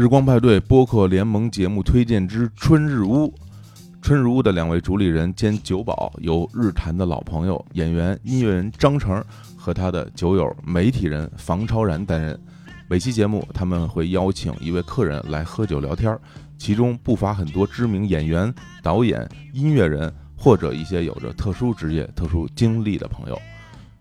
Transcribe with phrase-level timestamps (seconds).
[0.00, 3.30] 日光派对播客联盟节目推荐之春日屋。
[4.00, 9.22] 春日屋的两位主理人兼酒保由日坛的老朋友演员、音乐人张成
[9.54, 12.40] 和他的酒友媒体人房超然担任。
[12.88, 16.18] 每期节目他们会邀请一位客人来喝酒聊天，
[16.56, 18.50] 其中不乏很多知名演员、
[18.82, 23.38] 导演、音乐人或者一些有着特殊职业、特殊经历的朋友。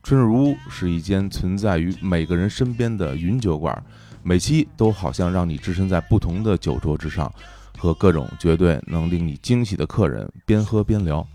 [0.02, 3.84] 春日屋是一间存在于每个人身边的云酒馆，
[4.24, 7.32] 每期都好像让你置身在不同的酒桌之上，
[7.78, 11.26] 和各种绝对能令你惊喜的客人边喝边聊。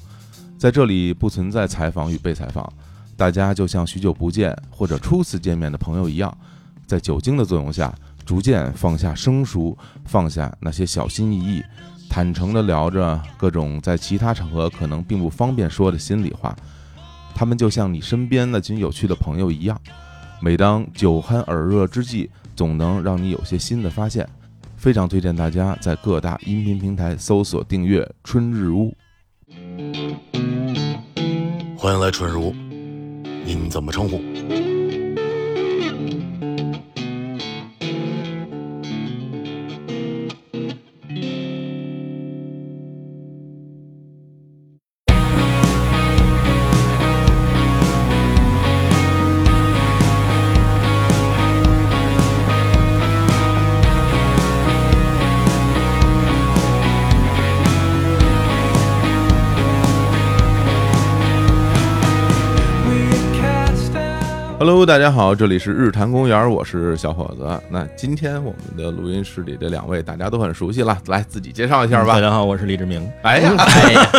[0.59, 2.73] 在这里不存在采访与被采访，
[3.17, 6.37] 大家就像许久不见或者初次见面的朋友一样，
[6.87, 11.63] 在酒精的作用下，逐渐放下生疏，放下那些小心翼翼，
[12.09, 16.55] 坦诚地聊着各种在其他场合可能并不方便说的心里话。
[17.35, 19.79] 他们就像你身边那群有趣的朋友一样，
[20.41, 24.29] 每当酒酣耳热之际，总能让你有些新的发现。
[24.77, 28.95] 非常推荐大家在各大音频平台搜索订阅“春日屋”。
[31.77, 32.55] 欢迎来春日屋，
[33.45, 34.21] 您怎么称呼？
[64.85, 67.59] Hello，大家好，这里是日坛公园，我是小伙子。
[67.71, 72.13] 那今天我们的录音室里这两位大家都很熟悉了，来自己介绍一下吧。
[72.13, 73.11] 大家好，我是李志明。
[73.23, 74.11] 哎呀，哎呀，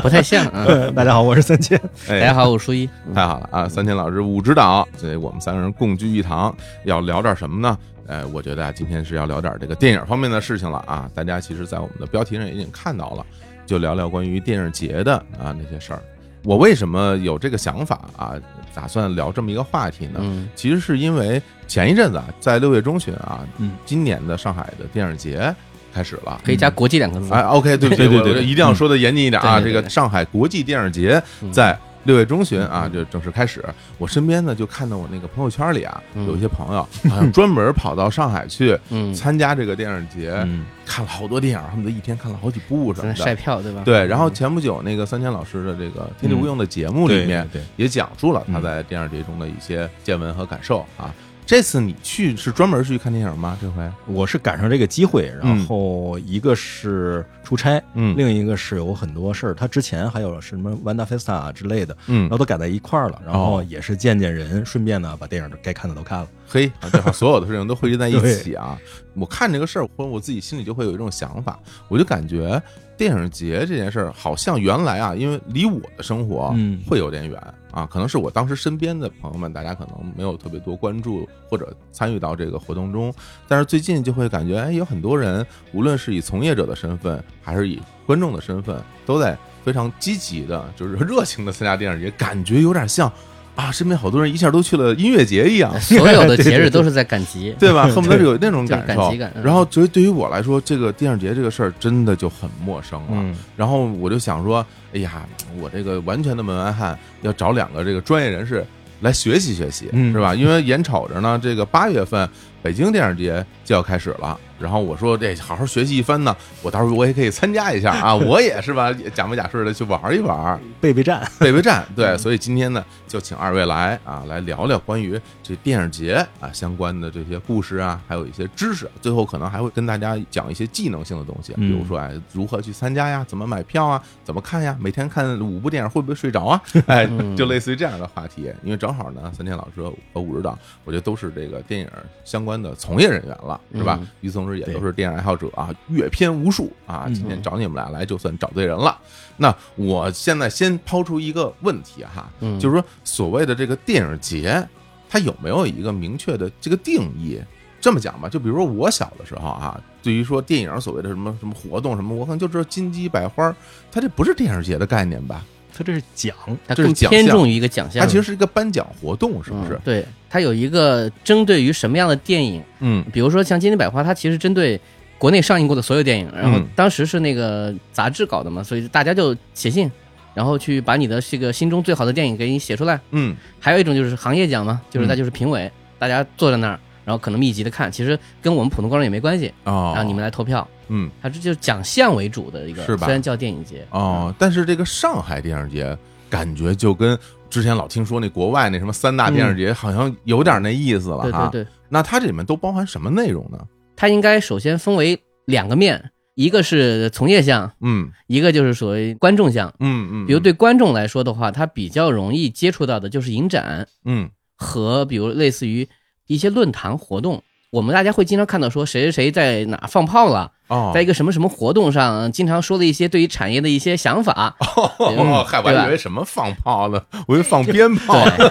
[0.00, 0.66] 不太像啊。
[0.96, 1.78] 大家好，我是三千。
[2.08, 2.88] 哎大家好，我是舒一。
[3.14, 3.68] 太好了啊！
[3.68, 7.78] 三千老师武指导，所以我们三个人共聚一堂，要聊点什么呢？
[8.06, 11.06] 呃，我觉得啊，今天是要聊点这个电影方面的事情了啊。
[11.14, 13.26] 大家其实，在我们的标题上已经看到了，
[13.66, 16.00] 就聊聊关于电影节的啊那些事儿。
[16.44, 18.34] 我为什么有这个想法啊？
[18.74, 20.20] 打算聊这么一个话题呢？
[20.22, 25.54] 嗯其实是因为前一阵子啊，在六月中旬啊，嗯，今年的上海的电影节
[25.94, 26.40] 开始了。
[26.44, 27.32] 可以加国际两个字。
[27.32, 29.60] 哎，OK，对对对对 一定要说的严谨一点啊！
[29.60, 33.64] 这个上海国际电影节嗯在六月中旬啊，就正式开始。
[33.98, 43.14] 我身边呢，就看到我那个朋友圈里啊，嗯有一些朋友好像专门跑到上海去嗯，参加这个电影节，嗯，看了好多电影，他们都一天看了好几部什么的。
[43.16, 43.82] 晒票对吧？
[43.84, 51.14] 对，然后前不久那个三千老师的这个《天地无用》的节目里面，也讲述了他在电影节中的一些见闻和感受啊。
[51.46, 53.56] 这次你去是专门去看电影吗？
[53.60, 53.90] 这回？
[54.06, 59.54] 我是赶上这个机会，然后一个是出差，嗯另一个是有很多事儿。
[59.54, 66.28] 他之前还有什么 Wanda Festa 之类的，嗯然后都赶在一块儿了，然后哦也是见见人，顺便呢把电影该看的都看了。
[66.48, 68.78] 嘿，啊 正好所有的事情都汇集在一起啊！
[69.14, 72.60] 我看这个事儿，或者我自己心里就会有一种想法，我就感觉
[72.96, 76.80] 电影节这件事儿，好像原来啊，因为离我的生活嗯。
[76.86, 77.40] 会有点远
[77.70, 83.12] 啊，可能是我当时身边的朋友们，大家可能没有特别多关注或者参与到这个活动中，
[83.48, 93.10] 但是最近就会感觉，哎，有很多人，无论是以从业者的身份，还是以观众的身份，都在非常积极的，就是热情的参加电影节，感觉有点像
[93.54, 95.72] 啊，身边好多人一下都去了音乐节一样。
[95.80, 97.54] 所有的节日都是在赶集。
[97.58, 97.84] 对吧？
[97.94, 103.06] 恨不得是有那种感受然后，所以对于我来说，这个电影节这个事儿真的就很陌生了。
[103.12, 105.24] 嗯，然后我就想说，哎呀，
[105.60, 108.64] 我这个完全的门外汉，要找两个这个专业人士
[109.00, 110.34] 来学习学习，嗯是吧？
[110.34, 112.28] 因为眼瞅着呢，这个八月份
[112.62, 114.38] 北京电影节就要开始了。
[114.56, 120.58] 然后我说，这好好学习一番呢，我到时候我也可以参加一下啊， 我也是吧，也假模假式的去玩一玩。
[120.80, 121.28] 备备战。
[121.40, 136.62] 备备战，对，所以今天呢，就请二位来啊，来聊聊关于这电影节啊相关的这些故事啊，还有一些知识，最后可能还会跟大家讲一些技能性的东西，比嗯如说哎，如何去参加呀，怎么买票啊，怎么看呀，每天看五部电影会不会睡着啊？
[136.86, 139.82] 哎，嗯就类似于这样的话题，因为正好呢，三天老师
[140.12, 141.88] 和武指导，我觉得都是这个电影
[142.24, 144.08] 相关的从业人员了，是吧嗯？
[144.20, 148.98] 与此同时，也都是电影爱好者啊，阅片无数啊，今天嗯找你们俩来，就算找对人了。
[149.36, 154.66] 那我现在先抛出一个问题哈，嗯就是说所谓的这个电影节，
[155.08, 157.40] 它有没有一个明确的这个定义？
[157.80, 163.54] 这么讲吧，就比如说我小的时候啊，对于说电影所谓的什么什么活动什么，我可能就知道金鸡百花，
[163.92, 165.44] 它这不是电影节的概念吧？
[165.76, 166.34] 他这是奖，
[166.66, 168.00] 它更偏重于一个奖项。
[168.00, 169.80] 它其实是一个颁奖活动，是不是嗯？
[169.84, 174.80] 对，它有一个针对于什么样的电影，嗯比如说像《金鸡百花》，它其实针对
[175.18, 179.90] 国内上映过的所有电影，然后嗯当时是那个杂志搞的嘛，所以大家就写信，
[180.34, 183.00] 然后去把你的这个心中最好的电影给你写出来。
[183.10, 190.66] 嗯还有一种就是行业奖嘛，就是那就是评委，大家坐在那儿，然后可能密集的看，其实跟我们普通观众也没关系，哦，让你们来投票。
[190.88, 195.96] 嗯它这就是讲项为主的一个，是吧虽然叫电影节，哦，但是这个上海电影节
[196.28, 197.18] 感觉就跟
[197.48, 201.48] 之前老听说那国外那什么三大电影节好像有点那意思了哈。
[201.50, 203.58] 对对对，那它这里面都包含什么内容呢？
[203.96, 209.72] 它应该首先分为两个面，一个是从业项，嗯一个就是所谓观众项。
[209.80, 215.88] 嗯嗯，比如对观众来说的话，他比较容易接触到的就是影展嗯和比如类似于
[216.26, 217.42] 一些论坛活动。
[217.70, 224.54] 我们大家会经常看到说谁谁谁在哪放炮了，哦，在一个什么什么活动上，经常说的一些对于产业的一些想法。
[224.60, 227.02] 哦，嗨， 我还以为什么放炮呢？
[227.26, 228.46] 我以为放鞭炮，对，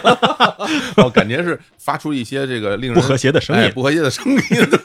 [1.02, 4.40] 哦，感觉是发出一些这个令人不和谐的声音哎不和谐的声音，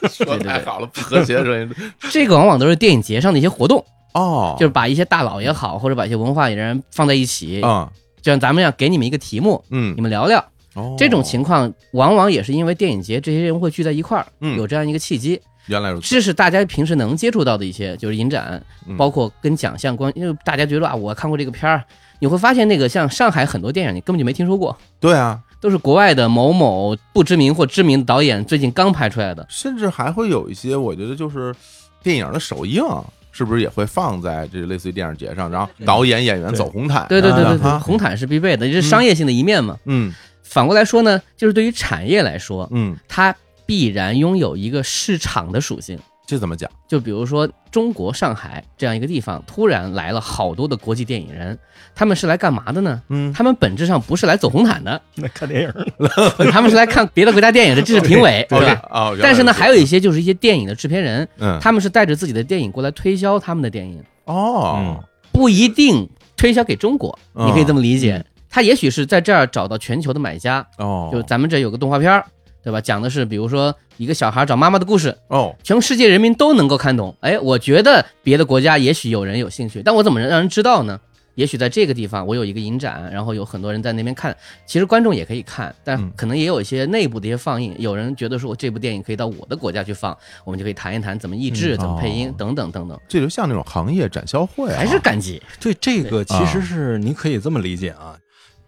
[0.09, 1.69] 说太好了，不和谐的声音，
[2.09, 3.83] 这个往往都是电影节上的一些活动，
[4.13, 7.91] 哦，就是把一些大佬也好，或者把一些文化人放在一起，啊，
[8.21, 10.45] 就像咱们要给你们一个题目，嗯你，们聊聊。
[10.75, 15.39] 哦这种情况往往也是因为电影节这些人会聚在一块儿，嗯有这样一个契机。
[15.67, 21.83] 原来如此，这是大家平时能接触到的一些，就是影展，嗯包括跟奖项关，因为大家觉得啊，我看过这个片儿，
[22.19, 29.45] 你会发现那个像上海很多电影你根本就没听说过，对啊，都是国外的某某不知名或知名的导演最近刚拍出来的。
[29.49, 31.53] 甚至还会有一些，我觉得就是
[32.01, 32.83] 电影的首映。
[33.31, 37.05] 是不是也会放在这类似于电影节上，然后导演、演员走红毯？
[37.07, 39.77] 对对对对对，啊红毯是必备的，这是商业性的一面嘛。
[39.85, 40.11] 嗯
[40.49, 43.35] 反过来说呢，就是对于产业来说，嗯，它
[43.65, 45.97] 必然拥有一个市场的属性。
[46.25, 46.69] 这怎么讲？
[46.87, 51.57] 就比如说中国上海这样一个地方，突然来了好多的国际电影人，
[51.95, 53.01] 他们是来干嘛的呢？
[53.09, 55.73] 嗯，他们本质上不是来走红毯的，那看电影
[56.51, 58.81] 他们是来看别的国家电影的这是评委， 对吧？
[58.91, 66.07] 哦，但是呢，还有一些就是一些电影的制片人，嗯，他们是带着自己的电影过来推销他们的电影，哦，不一定
[66.37, 68.23] 推销给中国，嗯你可以这么理解。
[68.49, 72.25] 他也许是在这儿找到全球的买家，哦，就咱们这有个动画片儿，
[72.63, 72.81] 对吧？
[72.81, 77.15] 讲的是比如说一个小孩找妈妈的故事，哦，全世界人民都能够看懂。
[77.21, 80.99] 哎，我觉得别的国家也许有人有兴趣，但我怎么能让人知道呢？
[81.35, 84.35] 也许在这个地方我有一个影展，然后有很多人在那边看，
[84.65, 87.73] 其实观众也可以看，但嗯可能也有一些内部的一些放映。
[87.79, 95.41] 有人觉得说我这部电影可以到我的国家去放，我们就可以谈一谈怎么译制、嗯怎么配音哦等等等等，这就像那种行业展销会啊，还是赶集。
[95.61, 98.17] 对这个其实是你可以这么理解啊，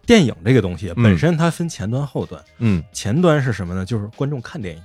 [0.06, 1.02] 电影这个东西嗯。
[1.02, 3.84] 本身它分前端后端，嗯，前端是什么呢？
[3.84, 4.82] 就是观众看电影，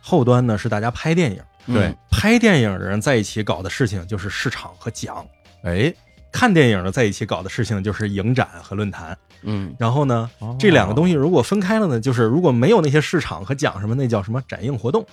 [0.00, 1.42] 后端呢是大家拍电影。
[1.66, 1.86] 对。
[1.86, 1.96] 嗯。
[2.10, 5.26] 拍电影的人在一起搞的事情就是市场和奖，
[5.62, 5.92] 哎，
[6.30, 9.16] 看电影的在一起搞的事情就是影展和论坛。
[9.42, 15.06] 嗯，然后呢哦，这两个东西如果分开了呢，就是如果没有那些市场和奖什么，那叫什么展映活动。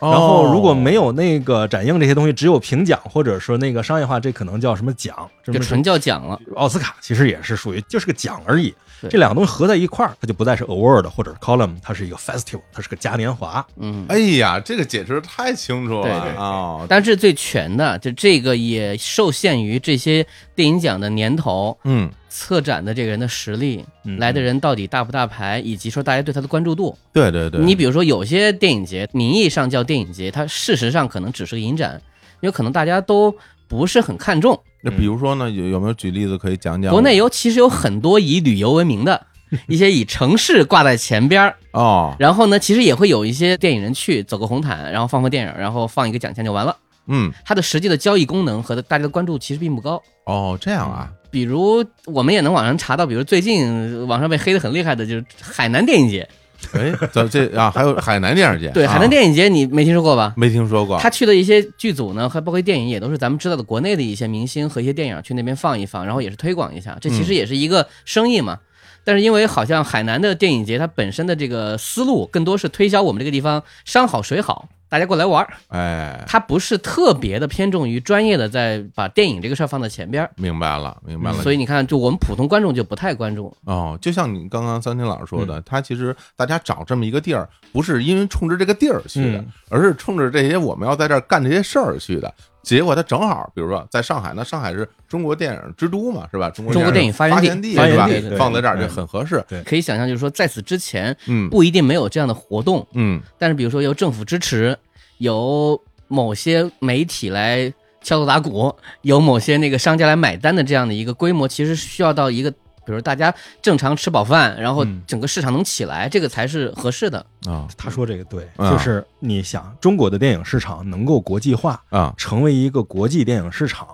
[0.00, 5.28] 然然后如果没有那个展映这些东西，只有评奖或者说那个商业化，这可能叫什么奖？
[5.44, 6.40] 就纯叫奖了。
[6.56, 8.74] 奥斯卡其实也是属于就是个奖而已。
[9.08, 13.64] 这两个东西合在一块儿，它就不再是 award 或者是 column，它是一个 festival，它是个嘉年华。
[13.76, 16.84] 嗯，哎呀，这个解释得太清楚了对对啊！
[16.86, 26.96] 但是最全的，就这个也受限于这些电影奖的年头、嗯，策展的这个人的实力，嗯来的人到底大不大牌，以及说大家对他的关注度。
[27.12, 32.00] 对对对，你比如说有些电影节，名义上叫电影节，它事实上可能只是个影展，
[32.40, 33.34] 因为可能大家都
[33.68, 34.58] 不是很看重。
[34.82, 36.90] 那比如说呢，有有没有举例子可以讲讲？
[36.90, 39.26] 国内有其实有很多以旅游闻名的。
[39.66, 46.76] 一些以城市挂在前边儿，哦，然后呢，其实也会有一些电影人去走个红毯，然后放放电影，然后放一个奖项就完了。
[47.08, 50.00] 嗯，它的实际的交易功能和大家的关注其实并不高。
[50.26, 56.28] 哦，这样啊，比如我们也能网上查到，比如最近网上被黑的很厉害的就是海南电影节。
[56.72, 60.34] 哎，这这啊，还有海南电影节，对，啊海南电影节你没听说过吧？
[60.36, 68.58] 没听说过，他去的一些剧组呢，还包括电影也都是咱们知道的国内的一些明星和一些电影去那边放一放，然后也是推广一下，这其实也是一个生意嘛。
[69.04, 80.30] 但是因为好像海南的电影节，它本身的这个思路更多是推销我们这个地方山好水好，大家过来玩儿，哎，他不是特别的偏重于专业的在把电影这个事儿放在前边儿。
[80.34, 81.38] 明白了，明白了。
[81.42, 83.56] 所以你看，就我们普通观众就不太关注。
[83.64, 92.34] 哦，就像你刚刚三天老师说嗯的，他其实大家找这么一个地儿，不是因为冲着这个地儿去的嗯，而是冲着这些我们要在这儿干这些事儿去的。
[92.62, 96.50] 结果他正好，比如说在上海，那上海是中国电影之都嘛，是吧？
[96.50, 98.36] 中国中国电影发发源地地是吧发源地？
[98.36, 99.42] 放在这儿就很合适。
[99.64, 104.76] 可以想象，就是说在此之前嗯不一定没有这样的活动，嗯但是比如说由政府支持，
[105.18, 112.52] 由某些媒体来敲锣打鼓，由某些那个商家来买单的这样的一个规模，其实需要到一个，
[112.90, 113.32] 比如大家
[113.62, 117.24] 正常吃饱饭，然后嗯整个市场能起来，这个才是合适的。
[117.46, 123.86] 啊他说这个对，啊就是你想中国的电影市场能够国际化，啊成为一个国际电影市场，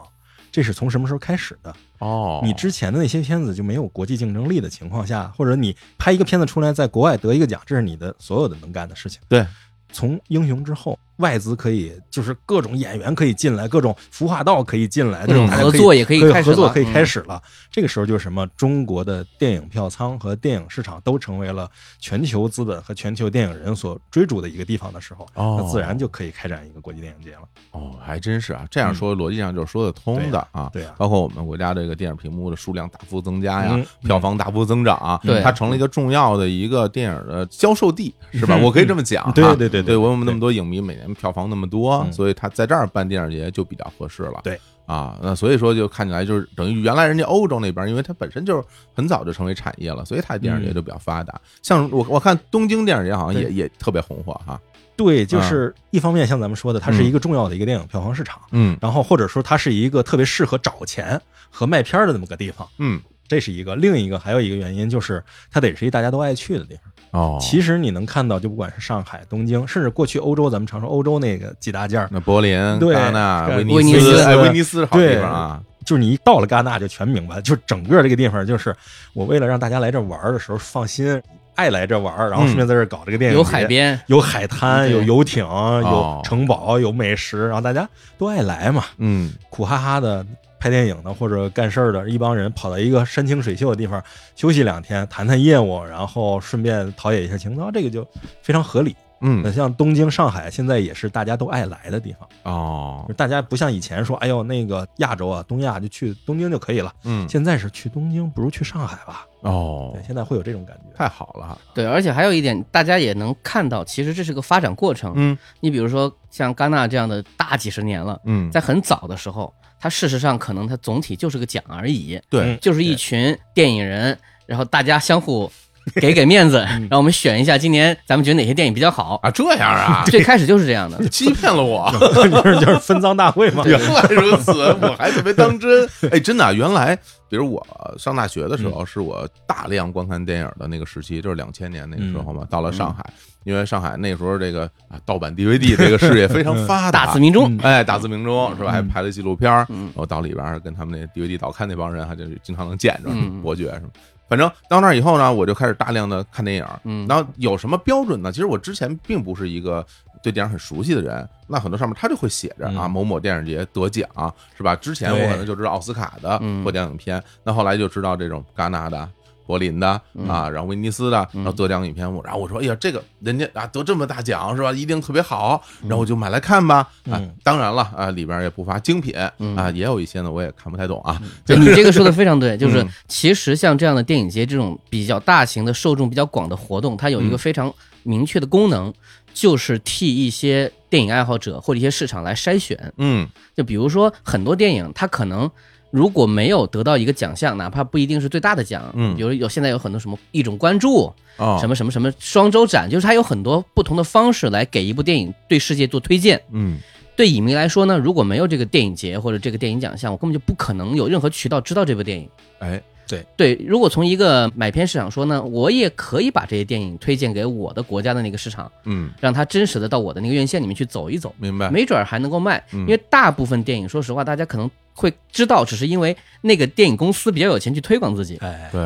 [0.51, 1.75] 这是从什么时候开始的？
[1.99, 9.21] 哦，你之前的那些片子就没有国际竞争力的情况下，或者你拍一个片子出来，在国外得一个奖，这是你的所有的能干的事情。
[9.29, 9.47] 对
[9.93, 17.43] 从英雄之后，外资可以就是各种演员可以进来，各种服化道可以进来，这种合作也可以开始了合作可以开嗯始了。
[17.71, 27.43] 这个时候就是什么，中国的电影票仓和电影市场都成为了全球资本和全球电影人所追逐的一个地方的时候，哦那自然就可以开展一个国际电影节了。
[27.73, 30.71] 哦，还真是啊，这样说逻辑上就是说得通的啊。
[30.73, 38.57] 对呀、包括我们国家这个电影屏幕的数量大幅增加呀，嗯票房大幅增长啊，对它成了一个重要的一个电影的销售地，是吧？
[38.59, 44.41] 嗯我可以这么讲对对对对我们那么多影迷，每年票房那么多，嗯所以他在这儿办电影节就比较合适了。
[44.45, 44.59] 对。
[44.87, 48.63] 啊，那所以说就看起来就是等于原来人家欧洲那边，因为它本身就是
[48.95, 51.41] 很早就成为产业了，所以它的电影节就比较发达。
[51.61, 54.61] 像我我看东京电影节好像也也特别红火哈。
[54.95, 61.21] 对，就是一方面像咱们说的，它是一个重要的一个电影票房市场，嗯然后或者说它是一个特别适合找钱
[61.51, 63.77] 和卖片儿的那么个地方，嗯这是一个。
[63.77, 66.83] 另一个还有一个原因就是它得是一大家都爱去的地方。
[67.13, 75.63] 哦，其实你能看到，就不管是上海、东京，甚至过去欧洲，咱们常说欧洲那个几大件儿，那柏林、对戛纳、对威威尼斯斯，哎，威尼斯是好地方啊。
[75.85, 78.75] 就是你一到了戛纳就全明白，就整个这个地方，就是
[79.15, 81.23] 我为了让大家来这玩的时候放心，
[81.55, 83.65] 爱来这玩，然后顺便在这搞这个电影节有海。
[83.65, 88.85] 边，有海滩，有游艇，哦有城堡，有美食，然后大家都爱来嘛。
[88.99, 90.27] 嗯苦哈哈的
[90.67, 94.03] 拍电影的或者干事儿的一帮人，跑到一个山清水秀的地方
[94.35, 98.05] 休息两天，谈谈业务，然后顺便陶冶一下情操，这个就
[98.43, 98.97] 非常合理。
[99.19, 102.29] 那嗯像东京、上海，现在也是大家都爱来的地方。
[102.43, 106.93] 哦大家不像以前说，哎呦，那个亚洲啊，东亚就去东京就可以了。
[107.05, 109.25] 嗯现在是去东京不如去上海吧？
[109.43, 110.97] 哦对，，现在会有这种感觉。
[110.97, 111.59] 太好了哈。
[111.73, 115.13] 对，而且还有一点，大家也能看到，其实这是个发展过程。
[115.15, 125.51] 嗯你比如说像戛纳这样的大几十年了，嗯，在很早的时候，它事实上可能它总体就是个奖而已，对嗯就是一群电影人，然后大家相互
[126.01, 129.19] 给给面子，让我们选一下今年咱们觉得哪些电影比较好。
[129.23, 131.91] 啊，这样啊， 最开始就是这样的， 欺骗了我。
[132.13, 133.63] 就是就是分赃大会嘛。
[133.67, 134.53] 原来如此，
[134.83, 135.89] 我还特别当真。
[136.11, 136.97] 哎，真的啊，原来
[137.29, 137.65] 比如我
[137.99, 142.45] 上大学的时候，是我大量观看电影的那个时期，就是两千年那个时候嘛。
[142.51, 143.05] 到了上海，
[143.45, 147.57] 因为上海那时候这个啊盗版 DVD 这个事业非常发达，大字明中。
[147.63, 148.73] 哎，大字明中是吧？
[148.73, 153.89] 还嗯拍了纪录片儿，嗯然后到里边跟他们那 DVD 导看那帮人，还就是经常能见着嗯伯爵什么。
[154.29, 156.67] 反正到那儿以后呢，我就开始大量的看电影。
[156.85, 158.33] 嗯然后有什么标准呢？
[158.33, 159.85] 其实我之前并不是一个
[160.23, 164.09] 对电影很熟悉的人，那很多上面他就会写着啊嗯某某电影节得奖
[164.57, 164.75] 是吧？
[164.75, 169.09] 之前我可能就知道奥斯卡的嗯获奖影片，那后来就知道这种戛纳的。
[169.47, 174.73] 柏林的嗯啊，然后威尼斯的，然后得奖影片，我然后我说，哎呀，这个人家啊得这么大奖是吧？
[174.73, 176.77] 一定特别好，然后我就买来看吧。
[177.11, 181.21] 啊嗯，当然了啊，里边也不乏精品嗯啊，也有一些呢我也看不太懂啊。
[181.47, 187.73] 对你这个说的 非常对， 就是嗯其实像这样的电影节这种比较大型的、受众比较广的活动，它有一个嗯非常
[188.03, 188.93] 明确的功能，
[189.33, 192.93] 就是替一些电影爱好者或者一些市场来筛选。
[192.99, 195.51] 嗯就比如说很多电影，它可能
[195.91, 206.41] 如果没有得到一个奖项，哪怕不一定是最大的奖，嗯比如有现在有很多什么一种关注，哦，什么什么什么双周展，就是它有很多不同的方式来给一部电影对世界做推荐。
[206.51, 206.79] 嗯
[207.17, 212.29] 对影迷来说呢，如果没有这个电影节或者这个电影奖项，我根本就不可能有任何渠道知道这部电影。
[212.59, 221.71] 哎对对，如果从一个买片市场说呢，我也可以把这些电影推荐给我的国家的那个市场，嗯，让它真实的到我的那个院线里面去走一走，明白。
[221.71, 222.63] 没准儿还能够卖。
[222.73, 228.81] 嗯因为大部分电影，说实话，大家可能会知道，只是因为那个电影公司比较有钱去推广自己，哎，对，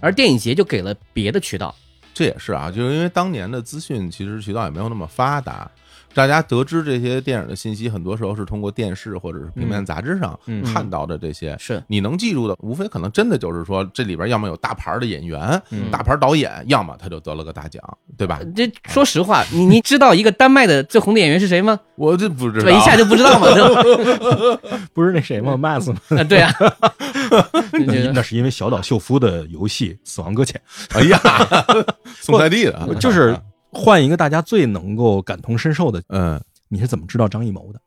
[0.00, 1.74] 而电影节就给了别的渠道。
[2.14, 5.70] 这也是啊，就是因为当年的资讯其实渠道也没有那么发达，
[6.18, 11.54] 大家得知这些电影的信息，很多时候是通过电视或者是平面杂志上嗯看到的这些。
[11.60, 17.80] 是，你能记住的，无非可能真的就是说，这里边要么有大牌的演员、嗯大牌导演，要么他就得了个大奖，
[18.16, 18.40] 对吧？
[18.56, 21.78] 这说实话，你你知道一个丹麦的最红的演员是谁吗？
[21.94, 23.46] 我这不知道，对，一下就不知道嘛？
[24.92, 26.00] 不是那谁吗？Max 吗？
[26.18, 26.52] 啊对啊，
[28.12, 30.60] 那是因为小岛秀夫的游戏《死亡搁浅
[30.94, 31.20] 哎呀，
[32.20, 33.36] 送快递的，》，就是
[33.72, 37.80] 换一个大家最能够感同身受的，嗯，你是怎么知道张艺谋的？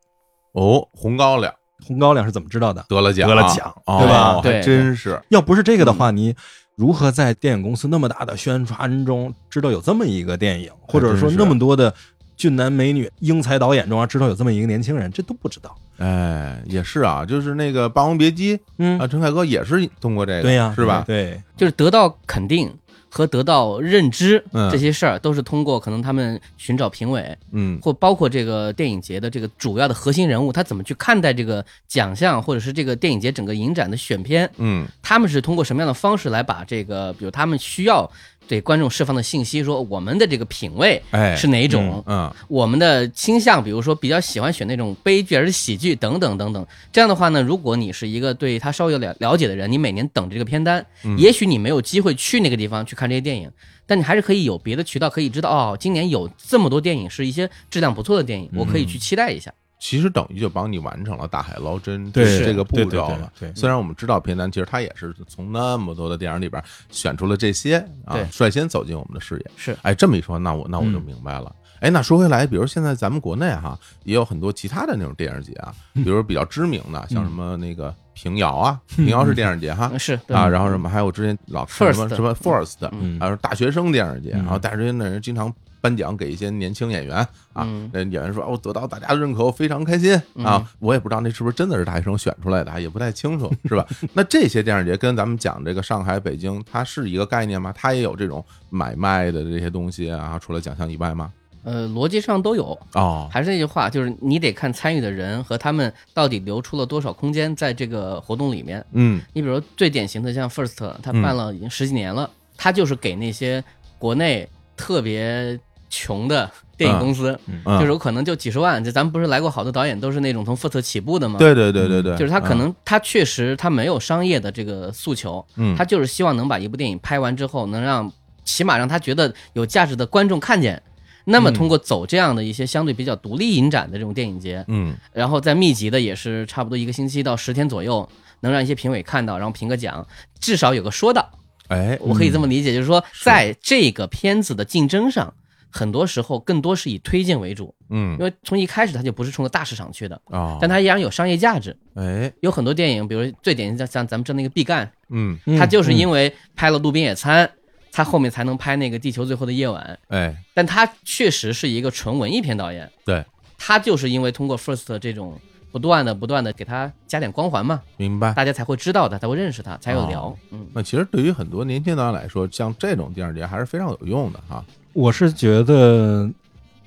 [0.54, 1.54] 哦，红高粱。
[1.84, 2.86] 红高粱是怎么知道的？
[2.88, 4.36] 得了奖，得了奖哦对吧？
[4.36, 6.36] 还对真是，要不是这个的话，你
[6.76, 11.92] 如何在电影公司那么大的宣传中知道有这么一个电影，或者说那么多的
[12.38, 15.76] 俊男美女、英才导演中啊，知道有这么一个年轻人，这都不知道。
[15.98, 19.00] 哎，也是啊，就是那个《霸王别姬》嗯。
[19.00, 21.04] 啊，陈凯歌也是通过这个，对呀，是吧？
[21.08, 22.72] 对，就是得到肯定
[23.12, 24.72] 和得到认知嗯。
[24.72, 27.78] 这些事儿，都是通过可能他们寻找评委，嗯。
[27.82, 34.88] 或包括这个电影节的这个主要的核心人物，他怎么去看待这个奖项，或者是这个电影节整个影展的选片，嗯。
[35.02, 38.10] 他们是通过什么样的方式来把这个，比如他们需要
[38.52, 46.68] 对观众释放的信息，说我们的这个品味哎，是哪种，嗯我们的倾向，比如说比较喜欢选那种悲剧还是喜剧等等等等。
[46.92, 53.50] 这样的话呢，如果你是一个对他稍微有了了解的人，你每年等这个片单，嗯也许你没有机会去那个地方去看这些电影，
[53.88, 59.54] 但你还是可以有别的渠道可以知道哦，今年有这么多电影是一些质量不错的电影，我可以去期待一下。
[59.82, 63.34] 其实等于就帮你完成了大海捞针对这个步骤了。
[63.40, 69.52] 对对虽然我们知道片单，其实它也是从那么多的电影里边选出了这些啊，率先走进我们的视野。
[69.58, 71.54] 是哎，这么一说，那我那我就嗯明白了。
[71.80, 79.90] 哎，那说回来，比如现在咱们国内哈也有很多其他的那种电影节啊，比如比较知名的，像什么那个平遥啊， 平遥是电影节哈。
[79.92, 83.20] 嗯，是啊，然后什么还有之前老什么什么 First，嗯。
[83.20, 84.40] 还有大学生电影节，嗯。
[84.44, 87.18] 然后大学生的人经常颁奖给一些年轻演员
[87.54, 90.22] 啊嗯，那演员说哦得到大家的认可，我非常开心啊
[90.62, 93.86] 嗯，我也不知道那是不是真的是大学生选出来的，也不太清楚， 是吧？
[94.14, 97.74] 那这些电影节跟咱们讲这个上海、北京，它是一个概念吗？
[97.76, 101.32] 它也有这种买卖的这些东西啊，除了奖项以外吗？
[101.64, 102.78] 呃，逻辑上都有。
[102.94, 108.84] 哦，还是那句话，就是你得看参与的人和他们到底留出了多少空间在这个活动里面。
[108.94, 113.64] 嗯你比如最典型的像 First，他办了已经十几年了，他就是给那些
[114.00, 118.84] 国内特别穷的电影公司，嗯，就是有可能就几十万。
[118.84, 128.12] 就咱们不是来过好多导演都是那种从 First 起步的吗？，对对对对对，就是他可嗯能他确实他没有商业的这个诉求，嗯他就是希望能把一部电影拍完之后，能让
[128.44, 130.82] 起码让他觉得有价值的观众看见。
[131.26, 134.96] 那么通过走这样的一些相对比较独立影展的这种电影节，嗯。
[135.14, 138.08] 然后再密集的也是差不多一个星期到十天左右，
[138.42, 140.08] 能让一些评委看到，然后评个奖，
[140.40, 141.30] 至少有个说道。
[141.68, 145.34] 哎我可以这么理解，就是说在这个片子的竞争上，
[145.70, 148.18] 很多时候更多是以推荐为主，嗯。
[148.20, 151.76] 因为从一开始它就不是冲着大市场去的，哦，但它依然有商业价值。
[151.94, 152.32] 哎。
[152.42, 155.38] 有很多电影，比如最典型的像咱们这那个毕赣，嗯。
[155.58, 157.46] 他就是因为为拍了《路边野餐》，
[157.92, 160.00] 他后面才能拍那个《地球最后的夜晚》。
[160.16, 163.24] 哎但他确实是一个纯文艺片导演，对
[163.58, 165.40] 他就是因为通过 First 这种
[165.72, 168.34] 不断的、不断的给他加点光环嘛，明白。
[168.34, 170.38] 大家才会知道他，才会认识他，才有聊哦。
[170.52, 174.64] 嗯，那其实对于很多年轻导演来说，像这种电影节还是非常有用的哈，
[174.94, 176.30] 我是觉得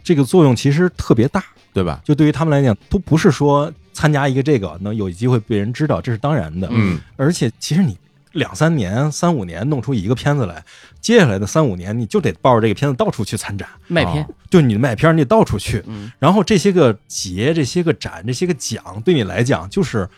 [0.03, 2.01] 这个作用其实特别大，对吧？
[2.05, 6.69] 就对于他们来讲，都不是说参加一个这个能有机会被人知道，这是当然的。
[6.71, 7.97] 嗯而且其实你
[8.35, 10.63] 两三年、三五年弄出一个片子来，
[11.01, 15.83] 接下来的三五年你就得抱着这个片子到处去参展，卖片哦，就你的卖片你得到处去。
[15.87, 20.09] 嗯，然后这些个节、这些个展、这些个奖，对你来讲就是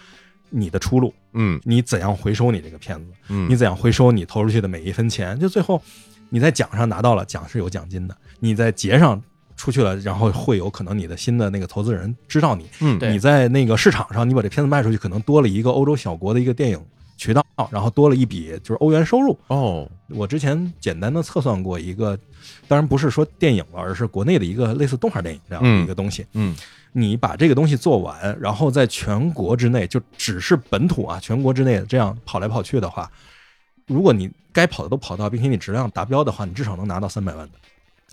[0.51, 1.15] 你的出路。
[1.39, 3.07] 嗯你怎样回收你这个片子？
[3.29, 5.39] 嗯，你怎样回收你投出去的每一分钱？
[5.39, 5.81] 就最后
[6.31, 9.23] 你在奖上拿到了奖是有奖金的，你在节上
[9.57, 12.67] 出去了，然后会有可能你的新的那个投资人知道你。
[12.81, 16.81] 嗯你在那个市场上，你把这片子卖出去，可能多了一个欧洲小国的一个电影
[17.17, 19.39] 渠道，然后多了一笔就是欧元收入。
[19.49, 22.17] 哦我之前简单的测算过一个，
[22.69, 26.25] 当然不是说电影了，而是国内的一个类似动画电影这样的一个东西。
[26.35, 26.55] 嗯
[26.93, 33.11] 你把这个东西做完，然后在全国之内，就只是本土啊，全国之内这样跑来跑去的话，
[33.87, 37.59] 如果你该跑的都跑到，并且你质量达标的话，你至少能拿到三百万的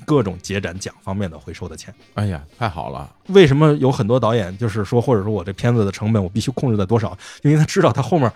[0.06, 1.94] 各种节展奖方面的回收的钱。
[2.16, 7.18] 哎呀，太好了，为什么有很多导演就是说，或者说我这片子的成本我必须控制在多少？
[7.44, 8.32] 因为他知道他后面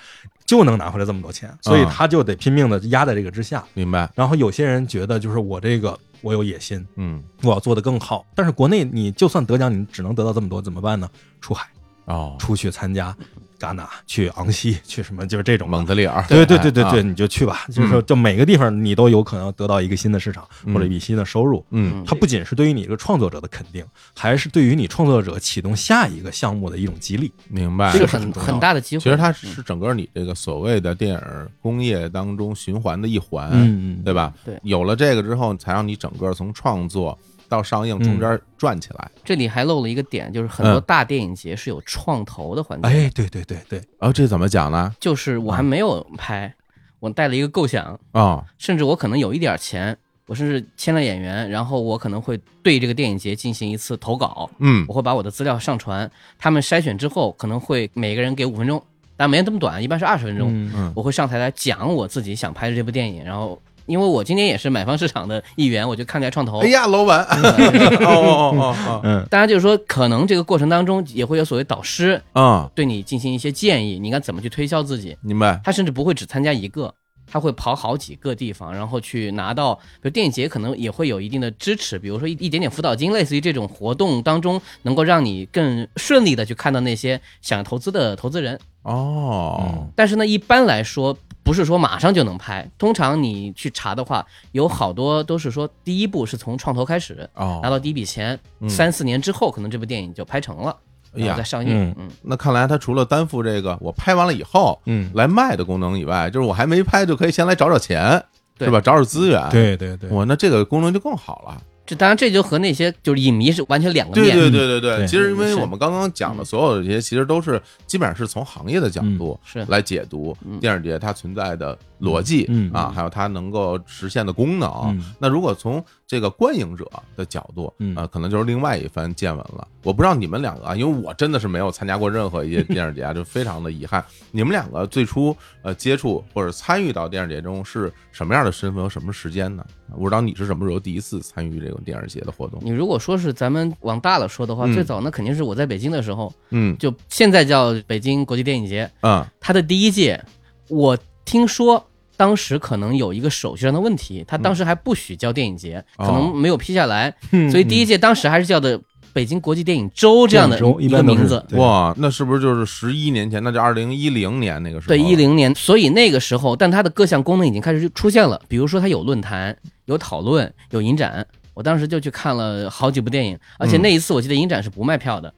[0.45, 3.63] 就能拿回来这么多钱，所以他就得拼命的压在这个之下。
[3.73, 4.09] 明白？
[4.15, 8.25] 然后有些人觉得，就是我这个我有野心，嗯我要做得更好。
[8.35, 11.09] 但是国内你就算得奖，你只能得到这么多，怎么办呢？
[11.41, 11.67] 出海，
[12.05, 13.15] 哦，出去参加
[13.59, 17.65] 戛纳，去昂西，去什么，就是这种蒙特利尔，对对对对啊对，，你就去吧。
[17.67, 21.65] 就是说，就每个地方你都有可能得到一个新的市场嗯或者一笔新的收入。
[21.71, 23.83] 嗯它不仅是对于你这个创作者的肯定，
[24.15, 27.31] 还是对于你创作者启动下一个项目的一种激励。
[27.47, 27.91] 明白。
[27.91, 29.03] 这个很很大的机会。
[29.03, 31.21] 其实它是整个你这个所谓的电影
[31.61, 34.33] 工业当中循环的一环，嗯对吧？
[34.45, 37.17] 对有了这个之后，才让你整个从创作
[37.49, 39.12] 到上映中间转起来。
[39.23, 40.83] 这里还漏了一个点，就是很多嗯。
[40.88, 44.93] 大电影节是有创投的环节，哎，对对对对，哦，这怎么讲呢？
[44.99, 46.53] 就是我还没有拍，
[46.99, 54.86] 我带了一个构想，啊，甚至我可能有一点钱，我甚至签了演员，然后我可能会对这个电影节进行一次投稿，嗯。
[54.88, 58.83] 我会把我的资料上传，他们筛选之后可能会每个人给五分钟，
[59.15, 60.71] 但没这么短，一般是二十分钟，嗯。
[60.75, 66.60] 嗯我会上台来讲我自己想拍的这部电影，然后因为我今天也是买方市场的一员，我就看台创投。
[66.60, 67.23] 哎呀，老板，
[68.06, 75.17] 哦哦哦哦嗯当然就是说，可能这个过程当中也会有所谓导师哦，啊，对你进行一些建议，你应该怎么去推销自己。
[75.21, 75.60] 明白。
[75.63, 76.93] 他甚至不会只参加一个，
[77.26, 88.60] 他会跑好几个地方，然后去拿到，比如电影节可能也会有一定的支持，比如说一一点点辅导金，类似于这种活动当中，能够让你更顺利的去看到那些想投资的投资人。
[88.84, 92.69] 哦，但是呢，一般来说不是说马上就能拍。
[92.77, 100.75] 通常你去查的话，有好多都是说第一部是从创投开始哦拿，到第一笔钱，嗯三四年之后可能这部电影就拍成了，
[101.15, 101.71] 哎呀然后再，上映。
[101.71, 108.21] 嗯嗯，那看来他除了担负这个我拍完了以后嗯，来卖的功能以外，就是我还没拍就可以先来找找钱，
[108.57, 108.81] 对是吧？
[108.81, 111.62] 找找资源。，对对对，哇，那这个功能就更好了。
[111.88, 114.36] 这当然这就和那些就是影迷是完全两个面。
[114.36, 125.02] 对对对对对，其实因为我们刚刚讲的所有的这些，其实都是基本上是从行业的角度是来解读嗯电影节它存在的逻辑嗯啊，还有它能够实现的功能嗯。
[125.17, 129.67] 那如果从这个观影者的角度嗯啊，可能就是另外一番见闻了。
[129.84, 134.04] 我不知道你们两个啊，因为我真的是没有参加过任何一些电影节啊， 就非常的遗憾。
[134.32, 139.65] 你们两个最初呃接触或者参与到电影节中是什么样的身份和什么时间呢？
[139.93, 142.60] 我不知道你是什么时候第一次参与这种电影节的活动？
[142.63, 150.23] 你如果说是咱们往大了说的话，嗯最早那肯定是我在北京的时候，嗯就现在叫北京国际电影节，啊它的第一届，
[150.69, 158.80] 我听说当时可能有一个手续上的问题，他当时还不许叫电影节，哦可能没有批下来，嗯所以第一届当时还是叫的
[159.13, 161.43] 北京国际电影周这样的一个名字。
[161.54, 163.43] 哇，那是不是就是十一年前？
[163.43, 164.89] 那就二零一零年那个时候。
[164.89, 165.15] 对，一。
[165.15, 171.28] 零年，所以那个时候，但它的各项功能已经开始出现了，比如说它有论坛、有讨论、有影展。
[171.54, 175.34] 我当时就去看了好几部电影，而且那一次我记得影展是不卖票的，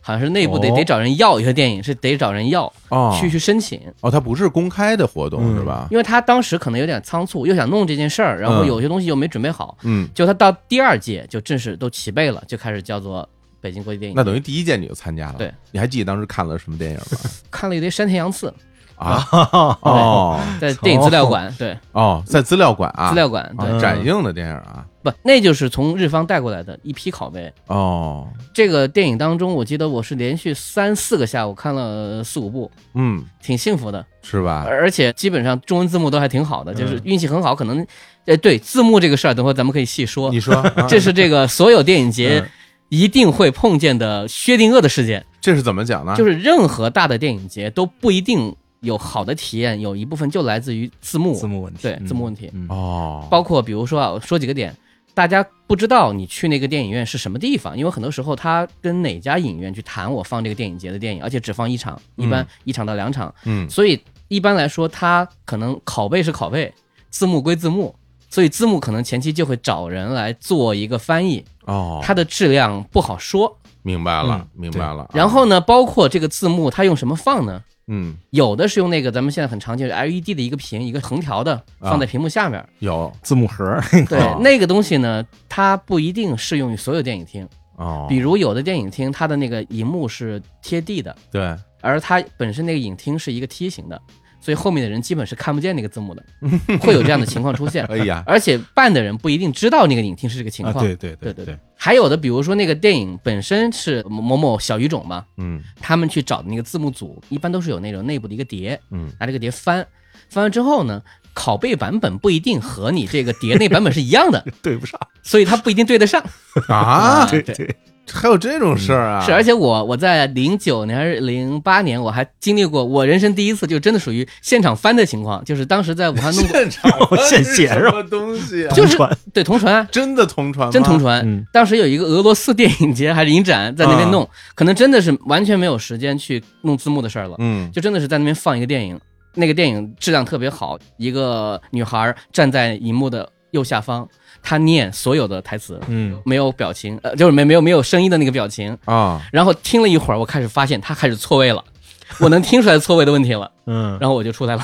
[0.00, 3.78] 好像是内部得哦得找人要一些电影，是得找人要哦，去去申请。
[4.00, 5.86] 哦，它不是公开的活动、嗯是吧？
[5.90, 13.28] 因为他当时可能有点仓促，又想弄这件事儿，然后嗯有些东西又没准备好，嗯，就他到第二届就正式都齐备了，就开始叫做
[13.60, 14.16] 北京国际电影。
[14.16, 15.34] 那等于第一届你就参加了。
[15.36, 17.18] 对，你还记得当时看了什么电影吗？
[17.50, 18.50] 看了一堆山田洋次
[18.98, 19.26] 啊，
[19.82, 27.52] 哦在电影资料馆，对哦，在资料馆啊，资料馆，啊对，展映的电影啊，不，那就是从日方带过来的一批拷贝。
[27.68, 34.64] 哦，这个电影当中，我记得我是连续三四个下午看了四五部，嗯，挺幸福的，是吧？
[34.68, 37.54] 而且基本上中文字幕都还挺好的，就是嗯运气很好。
[37.54, 37.86] 可能，
[38.26, 40.38] 呃，对字幕这个事儿，等会儿咱们可以细说你。
[40.40, 42.50] 说，啊这是这个所有电影节嗯
[42.90, 45.24] 一定会碰见的薛定谔的事件。
[45.42, 46.16] 这是怎么讲呢？
[46.16, 52.06] 就是任何大的电影节都不一定有好的体验，有一部分就来自于字幕，字幕问题，对嗯。
[52.06, 52.50] 字幕问题。
[52.54, 52.66] 嗯。
[52.68, 54.74] 哦，包括比如说啊，我说几个点，
[55.14, 62.46] 大家不知道你去那个电影院是什么地方，因为很多时候他跟哪家影院去谈我放这个电影节的电影，而且只放一场，一般嗯。
[62.64, 63.68] 一场到两场，嗯。
[63.68, 66.72] 所以一般来说他可能拷贝是拷贝，
[67.10, 67.94] 字幕归字幕。
[68.30, 73.58] 所以字幕可能前期就会找人来做一个翻译，哦，它的质量不好说。
[73.80, 75.04] 明白了，嗯明白了。
[75.04, 75.10] 啊。
[75.14, 77.64] 然后呢，包括这个字幕它用什么放呢？
[77.88, 81.90] 嗯，有的是用那个咱们现在很常见的 LED 的一个屏，一个横条的，啊。
[81.90, 82.64] 放在屏幕下面。
[82.78, 87.48] 有字幕盒，对哦，那个东西呢，它不一定适用于所有电影厅。
[87.76, 94.00] 哦，比如有的电影厅，它的那个荧幕是贴地的，对，而它本身那个影厅是一个梯形的，
[94.48, 96.24] 所以后面的人基本是看不见那个字幕的，
[96.80, 97.84] 会有这样的情况出现。
[97.84, 100.82] 哎呀，而且办的人不一定知道那个影厅是这个情啊，况。
[100.82, 105.62] 对对对对对，还有的，比如说那个电影本身是某某某小语种嘛，嗯。
[105.82, 109.86] 他们去找的那个字幕组，一般都是有那种内部的一个碟，嗯，拿这个碟翻，
[110.30, 111.02] 翻完之后呢，
[111.34, 116.24] 拷贝版本不一定和你这个碟内版本是一样的， 对不上，所以它不一定对得上。
[116.68, 117.76] 啊，对对，
[118.12, 119.20] 还有这种事儿啊？
[119.24, 126.90] 是，而且我我在零九年还是零八年，我还经历过我人生第一次，就真的属于现场翻的情况，就是当时在武汉弄过， 现场
[127.28, 128.74] 现写是什么东西啊？
[128.74, 128.96] 就是
[129.32, 130.72] 对同传，真的同传吗？
[130.72, 131.20] 真同传。
[131.26, 138.98] 嗯当时有一个俄罗斯电影节还是影展在那边弄，可能真的是完全没有时间去弄字幕的事儿了，嗯就真的是在那边放一个电影，
[139.34, 144.06] 那个电影质量特别好，一个女孩站在荧幕的右下方，
[144.42, 151.64] 她念所有的台词，嗯，没有表情，呃，就是没没有没有声音的那个表情，啊，然后听了一会儿，我开始发现他开始错位了，
[152.20, 154.62] 我能听出来错位的问题了，嗯，然后我就出来了，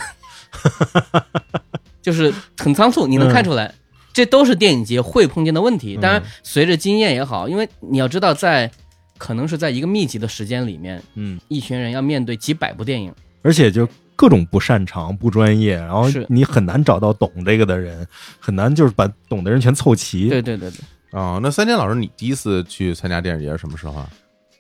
[2.01, 3.75] 就是很仓促，你能看出来，
[4.13, 5.97] 这都是电影节会碰见的问题。
[6.01, 8.71] 当然，随着经验也好，因为你要知道在，
[9.19, 18.07] 可能是在一个密集的时间里面，嗯，一群人要面对几百部电影，而且就各种不擅长、不专业，然后是你很难找到懂这个的人，
[18.39, 20.29] 很难就是把懂的人全凑齐。
[20.29, 20.79] 对对对对，
[21.11, 24.09] 哦，那三千老师，你第一次去参加电影节是什么时候啊？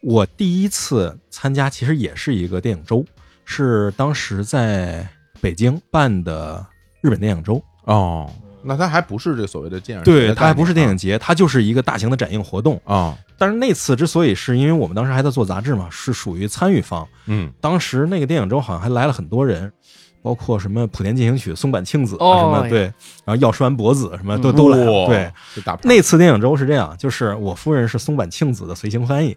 [0.02, 3.04] 我第一次参加其实也是一个电影周，
[3.44, 5.08] 是当时在
[5.40, 6.64] 北京办的
[7.00, 7.62] 日本电影周。
[7.84, 8.30] 哦，
[8.64, 12.80] 那它还不是这所谓的电影节对，它还不是电影节，它就是一个大型的展映活动。
[12.84, 17.06] 啊，但是那次之所以是因为我们当时还在做杂志嘛，是属于参与方。
[17.26, 19.72] 嗯当时那个电影周好像还来了很多人，
[20.22, 22.82] 包括什么《莆田进行曲》松坂庆子啊哦什么对，
[23.24, 25.06] 然后药师丸博子什么都都来了。
[25.06, 25.32] 对，，
[25.82, 29.36] 那次电影周是这样，就是我夫人是松坂庆子的随行翻译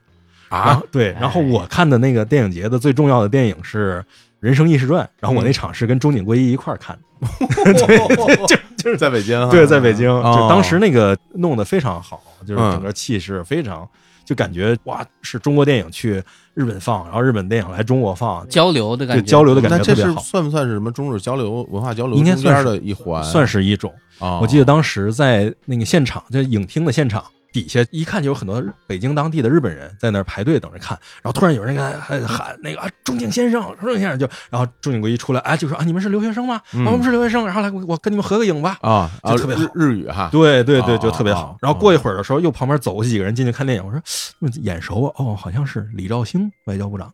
[0.49, 4.03] 啊，对，然后我看的那个电影节的最重要的电影是
[4.39, 7.73] 人生异事传》，然后我那场是跟中井贵一一块儿看的，
[8.47, 10.35] 就就是在北京啊，对，在北京，哦。
[10.35, 12.71] 就当时那个弄得非常好，就是嗯。
[12.73, 13.87] 整个气势非常，
[14.23, 16.23] 就感觉哇，是中国电影去
[16.53, 23.23] 日本放，然后日本电影来中国放，交流的感就觉，交流的感那这是觉特别好，算不算是什么中日交流文化交流中间应该算是的一环？
[23.23, 23.93] 算是一种。
[24.19, 27.23] 啊，我记得当时在那个现场，就影厅的现场。
[27.51, 36.61] 底下一看就有很多北京当地的日本人在那儿排队等着看，然后突然有人跟喊那个啊中井先生，中井先生就，然后中井贵一出来，哎就说啊你们是留学生吗？
[36.73, 38.77] 嗯啊我们是留学生，然后来我我跟你们合个影吧。
[38.81, 41.57] 啊，啊就特别好日日语哈，对对对，哦就特别哦好。
[41.61, 44.01] 然后过一会儿的时候，又旁边走过去几个人进去看电影，我说
[44.41, 47.11] 嗯眼熟啊，哦，好像是李兆兴外交部长。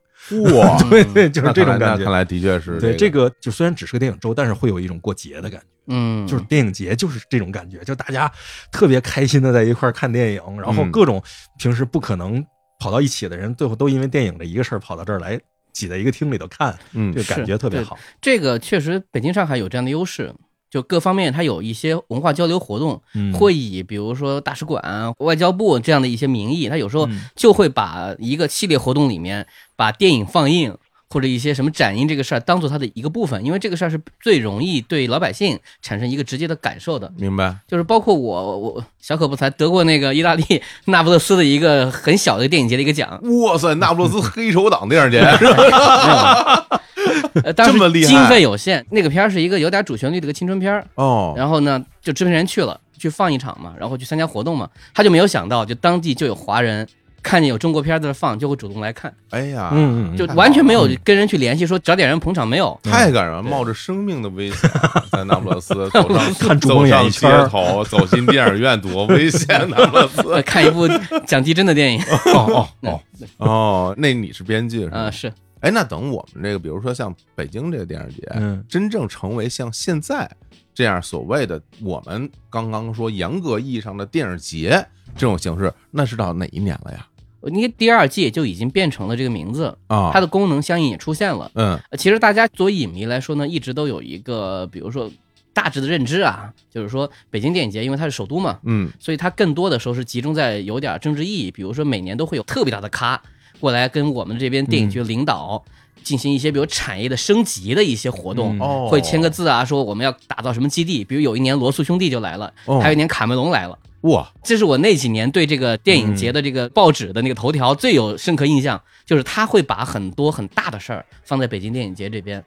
[0.55, 2.03] 哇， 对对，就是这种感觉。
[2.03, 3.29] 看来的确是对，这个。
[3.29, 5.67] 个就虽然只是个电影周，但是会有一种过节的感觉。
[5.87, 8.31] 嗯，就是电影节就是这种感觉，就大家
[8.71, 10.91] 特别开心的在一块儿看电影，然后嗯。
[10.91, 11.21] 各种
[11.59, 12.43] 平时不可能
[12.79, 15.39] 跑到一起的人，最后都因为电影的一个事儿跑到这儿来，
[15.73, 17.13] 挤在一个厅里头看，嗯。
[17.13, 17.99] 这感觉特别好。
[18.21, 20.33] 这个确实北京、上海有这样的优势，
[20.73, 23.31] 就各方面它有一些文化交流活动，嗯。
[23.33, 27.25] 会以比如说大使馆、外交部这样的一些名义，它有时候嗯。
[27.35, 30.75] 就会把一个系列活动里面把电影放映。
[31.09, 37.13] 或者一些什么展映这个事儿当做它的一个部分，因为这个事儿是最容易对老百姓产生一个直接的感受的。
[37.19, 37.55] 明白。
[37.67, 40.43] 就是包括我，我小可不才得过那个意大利
[40.85, 45.21] 那不勒斯的一个很小的电影节的一个奖，哇塞，那不勒斯黑手党电影节
[47.43, 48.09] 呃，当时这么厉害。
[48.09, 56.87] 经费有限，那个片儿是一个有点主旋律的一个青春片儿，哦，然后呢，就制片人去了，去放一场嘛，然后去参加活动嘛，他就没有想到，就当地就有华人
[57.21, 60.17] 看见有中国片在那放，就会主动来看，哎呀，嗯嗯。
[60.17, 62.77] 就完全没有跟人去联系说找点人捧场，没有。
[62.83, 64.69] 太感人了，冒着生命的危险
[65.11, 69.47] 在那不勒斯走上走上街头，走进电影院，多危险！
[69.69, 70.33] 那不勒斯。
[70.33, 70.87] 呃 看一部
[71.25, 72.01] 讲地震的电影，
[72.33, 73.01] 哦哦哦，
[73.37, 75.11] 哦，那你是编剧是啊、吗？
[75.11, 75.31] 是，
[75.63, 80.29] 哎，那等我们这个，比如说像北京这个电影节，嗯真正成为像现在
[80.73, 87.07] 这样所谓的我们刚刚说严格意义上的电影节这种形式，那是到哪一年了呀？
[87.43, 91.49] 因为第二季就已经变成了这个名字，啊，它的功能相应也出现了。
[91.55, 95.09] 嗯呃其实大家作为影迷来说呢，一直都有一个，比如说
[95.53, 103.21] 大致的认知啊，就是说北京电影节，因为它是首都嘛，嗯所以它更多的时候是集中在有点政治意义，比如说每年都会有特别大的咖
[103.59, 105.63] 过来跟我们这边电影局领导
[106.03, 108.59] 进行一些比如产业的升级的一些活动，嗯。
[108.59, 112.79] 哦，会签个字啊，说我们要打造什么基地，比如有一年罗素兄弟就来了，哦。
[112.79, 113.77] 还有一年卡梅隆来了。
[114.01, 122.43] 哇，这是我那几年对这个电影节的这个报纸的那个头条最有深刻印象，就是他会把很多很大的事儿放在北京电影节这边。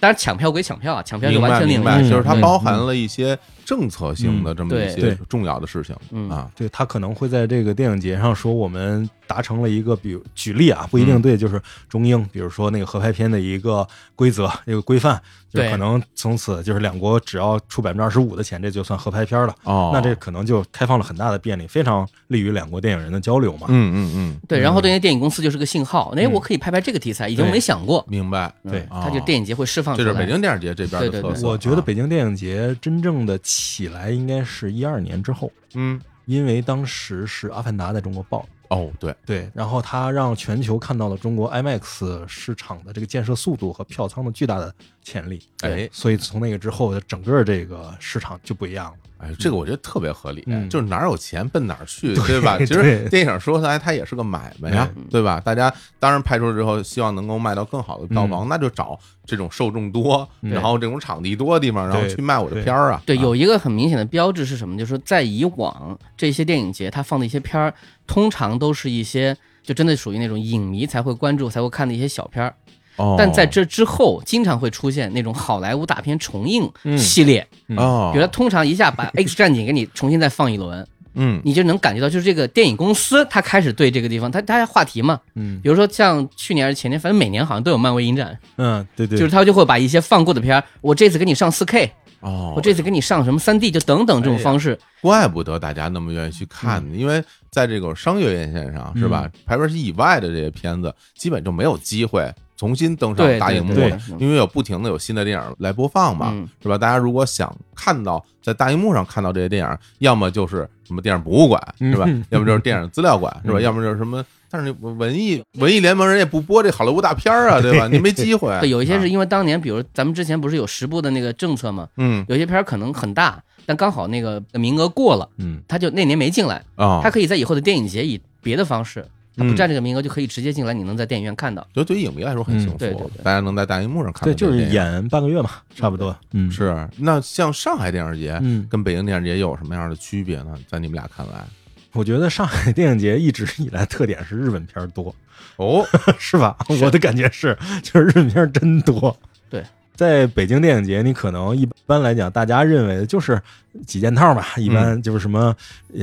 [0.00, 2.10] 当然，抢票归抢票啊，抢票就完全另白明白，嗯一回事。
[2.10, 6.50] 就是它包含了一些政策性的这么一些重要的事情嗯啊。
[6.54, 15.20] 对他可能会在这个电影节上说我们达成了一个，比如举例啊，不一定对，就是中英，比如说那个合拍片的一个规则、一个规范，
[15.54, 19.54] 就对可能从此就是两国只要出百分之二十五的钱，这就算合拍片了。
[19.62, 23.68] 哦，那这可能就开放了很大的便利，非常利于两国电影人的交流嘛。
[23.70, 28.04] 嗯嗯嗯，对，然后对那电影公司就是个信号，哎，我可以拍拍这个题材，以前我没想过。
[28.08, 28.52] 明白。
[28.68, 30.04] 对嗯它就电影节会释放出来。
[30.08, 31.50] 这是北京电影节这边的对对对特色啊。
[31.50, 45.46] 我觉得北京电影节真正的起来应该是一二年之后，嗯因为当时是《阿凡达》在中国爆，哦对，对，然后它让全球看到了中国 IMAX 市场的这个建设速度和票仓的巨大的潜力。
[45.62, 48.98] 哎所以从那个之后，整个这个市场就不一样了。
[49.24, 52.56] 哎，这个我觉得特别合理，嗯就是哪儿有钱奔哪儿去，对吧？
[52.60, 55.40] 其实对电影说出来它也是个买卖呀，对吧？
[55.40, 63.02] 大家当然拍出之后，希望能够卖到更好的票房，那就找这种受众多，嗯然后这种场地多的地方，然后对去卖我的片儿啊。
[63.06, 64.76] 对，啊有一个很明显的标志是什么？
[64.76, 67.72] 就是说，在以往这些电影节，它放的一些片儿，
[68.06, 72.54] 通常都是一些就真的属于那种影迷才会关注、才会看的一些小片儿。
[72.96, 76.96] 哦，但在这之后，经常会出现那种好莱坞大片重映嗯。
[76.96, 81.40] 系列，哦，比如它通常一下把 X 战警给你重新再放一轮，嗯。
[81.44, 85.60] 你就能感觉到，就是这个电影公司它开始对这个地方，它它话题嘛，嗯。
[85.62, 94.78] 比如说像去年还是前年，反正每年好像都有漫威影展，嗯，对对，就是他就会把一些放过的片儿，我这次给你上四 K，哦，我这次给你上什么三 D，就等等这种方式。
[95.02, 99.28] 怪不得大家那么愿意去看因为在这个商业院线上是吧？
[99.44, 103.74] 排片期以外的这些片子，基本就没有机会重新登上大荧幕
[104.18, 106.78] 因为有不停的有新的电影来播放嘛，嗯是吧？
[106.78, 112.04] 大家如果想看到在大荧幕上看到这些电影，要么就是什么电影博物馆是吧？
[112.06, 113.58] 嗯 要么就是电影资料馆是吧？
[113.58, 114.24] 嗯要么就是什么。
[114.50, 117.88] 但是你文艺文艺联盟人也不播这好莱坞大片儿啊，对吧？
[117.90, 118.56] 你没机会。
[118.62, 129.04] 对，有一些是啊因为当年，比如咱们之前不是有十部的那个政策嘛，嗯有些片儿可能很大，但刚好那个名额过了，嗯他就那年没进来，啊他可以在以后的电影节以别的方式
[129.36, 131.66] 他不嗯占这个名额就可以直接进来，你能在电影院看到。
[131.72, 136.16] 就对于影迷来说很嗯幸福，对对对大家能在大荧幕上看到对，就是演半个月嘛，差不多。
[136.32, 136.88] 嗯，是。
[136.98, 140.54] 那像上海电影节嗯，跟北京电影节有什么样的区别呢？
[140.68, 141.44] 在你们俩看来，
[141.92, 145.14] 我觉得上海电影节一直以来特点是日本片儿多，
[145.56, 145.86] 哦，
[146.18, 146.56] 是吧？
[146.82, 149.16] 我的感觉是，就是日本片儿真多。
[149.50, 149.64] 对，
[149.96, 153.40] 在北京电影节，你可能一般来讲，大家认为的就是
[153.86, 155.54] 几件套吧，一般就是什么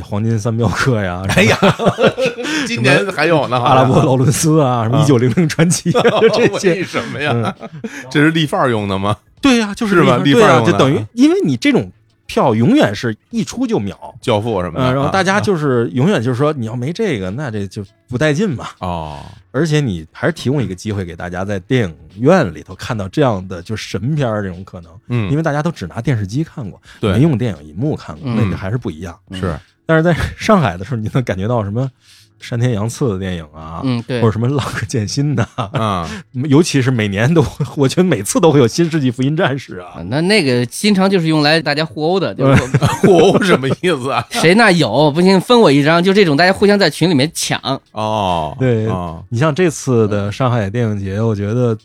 [0.02, 1.58] 黄金三镖客呀， 哎呀，
[2.66, 5.92] 今年还有呢，阿拉伯劳伦斯啊，什么啊一九零零传奇
[6.34, 6.76] 这些。
[6.76, 7.54] 为什么呀？
[8.10, 9.18] 这是立范儿用的吗？
[9.42, 11.92] 对呀、就是是吧立范儿用的就等于因为你这种
[12.32, 18.70] 票永远是一出就秒，教父什么的，嗯，然后大家啊就是永远就是说，你要没这个，那这就不带劲嘛。
[18.80, 19.20] 哦，
[19.52, 29.14] 而且你还是提供一个机会给大家在电影院里头看到这样的就神片儿这种可能，嗯，因为大家都只拿电视机看过，对没用电影银幕看过，嗯那个还是不一样。
[29.34, 31.92] 是但是在上海的时候，你能感觉到什么
[32.42, 36.10] 山田洋次的电影啊，嗯，对或者，什么浪客剑心的、啊，
[36.50, 37.46] 尤其是每年都，
[37.78, 42.64] 我觉得每次都会有新世纪福音战士啊啊，那那个经常就是用来大家互殴的，就是
[43.02, 44.26] 互殴什么意思啊？
[44.32, 47.60] 谁那有不行分我一张，就这种大家互相在群里面抢。
[47.92, 51.78] 哦，对哦，你像这次的上海电影节，我觉得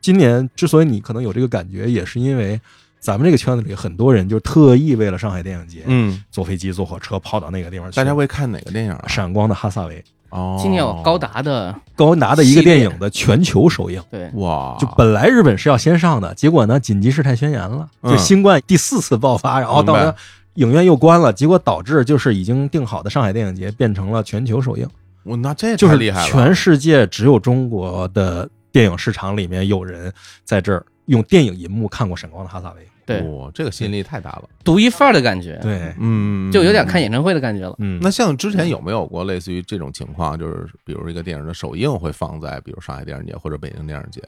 [0.00, 2.60] 今年之所以你可能有这个感觉，也是因为
[3.06, 7.94] 咱们这个圈子里很多人就特意为了上海电影节，嗯，坐飞机、坐火车跑到那个地方去。
[7.94, 9.04] 大家会看哪个电影啊？
[9.06, 14.02] 闪光的哈萨维，哦，今年有高达的，高达的一个电影的全球首映。
[14.10, 18.10] 对，哇，就本来日本是要先上的，结果呢，紧急事态宣言了，嗯。
[18.10, 20.12] 就新冠第四次爆发，然后到了
[20.54, 24.84] 影院又关了，结果导致就是已经定好的上海电影节变成了全球首映，
[25.22, 32.82] 我那这就是厉害了，全世界只有中国的电影市场里面有人在这儿用电影银幕看过《闪光的哈萨维》。
[33.06, 37.74] 对，哇，这个吸引力太大了，独一份儿的感觉，，对，嗯，就有点看演唱会的感觉了。
[37.78, 44.20] 嗯，那像之前有没有过类似于这种情况，就是比如一个电影的首映会放在比如上海电影节或者北京电影节，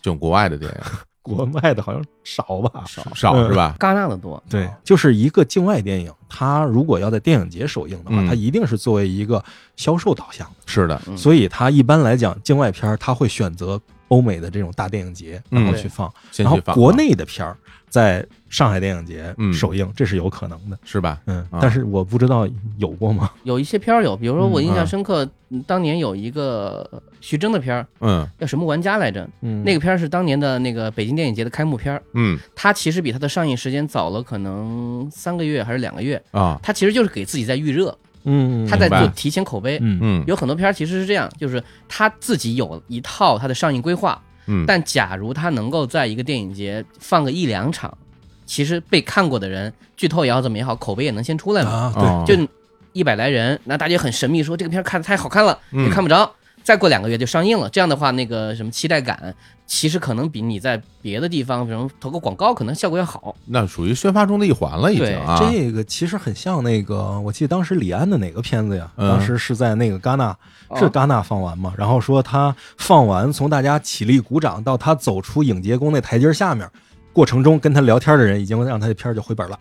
[0.00, 0.78] 这种国外的电影？
[1.22, 2.82] 国外的好像少吧？
[2.84, 3.32] 少少。
[3.34, 3.76] 嗯是吧？
[3.78, 8.26] 戛纳的多，对，就是一个境外电影，它如果要在电影节首映的话，嗯。
[8.26, 9.40] 它一定是作为一个
[9.76, 10.54] 销售导向的。
[10.66, 11.16] 是的，嗯。
[11.16, 13.80] 所以它一般来讲，境外片儿它会选择
[14.12, 15.64] 欧美的这种大电影节，嗯。
[15.64, 16.06] 然后去放。
[16.36, 16.76] 然后先去放。
[16.76, 17.56] 国内的片儿
[17.88, 19.52] 在上海电影节嗯。
[19.52, 20.78] 首映，这是有可能的。
[20.84, 21.20] 是吧？
[21.26, 22.46] 嗯啊，但是我不知道
[22.76, 23.30] 有过吗？
[23.44, 24.74] 有一些片儿有，比如说我印嗯。
[24.76, 28.26] 象深刻，嗯当年有一个呃徐峥的片儿嗯。
[28.38, 29.26] 叫什么玩家来着？
[29.40, 29.62] 嗯。
[29.64, 32.38] 那个片儿是当年的那个北京电影节的开幕片儿，嗯。
[32.54, 36.58] 它其实比它的上映时间早了可能三个月还是两个月，啊。
[36.62, 39.78] 它其实就是给自己在预热，嗯，他在做提前口碑。
[39.80, 47.96] 嗯嗯有很多片儿其实是这样，就是他自己有一套他的上映规划，嗯，但假如他能够在一个电影节放个一两场，
[48.46, 51.70] 其实被看过的人，剧透也好怎么也好，口碑也能先出来嘛。
[51.70, 52.48] 啊，对，哦就
[52.92, 56.30] 一百来人，那大家很神秘说这个片儿看的太好看了，嗯也看不着。
[56.62, 59.34] 再过两个月就上映了，这样的话，那个什么期待感，
[59.74, 63.34] 其实可能比你在别的地方，比如投个广告，可能效果要好。
[63.46, 65.38] 那属于宣发中的一环了，已经啊。
[65.40, 68.92] 这个其实很像那个，我记得当时李安的哪个片子呀？
[68.96, 70.36] 嗯当时是在那个戛纳，
[70.68, 71.72] 哦是戛纳放完嘛？
[71.78, 76.68] 然后说他放完，从大家起立鼓掌到他走出影节宫那台阶下面，
[77.14, 79.58] 过程中跟他聊天的人已经让他的片儿就回本了。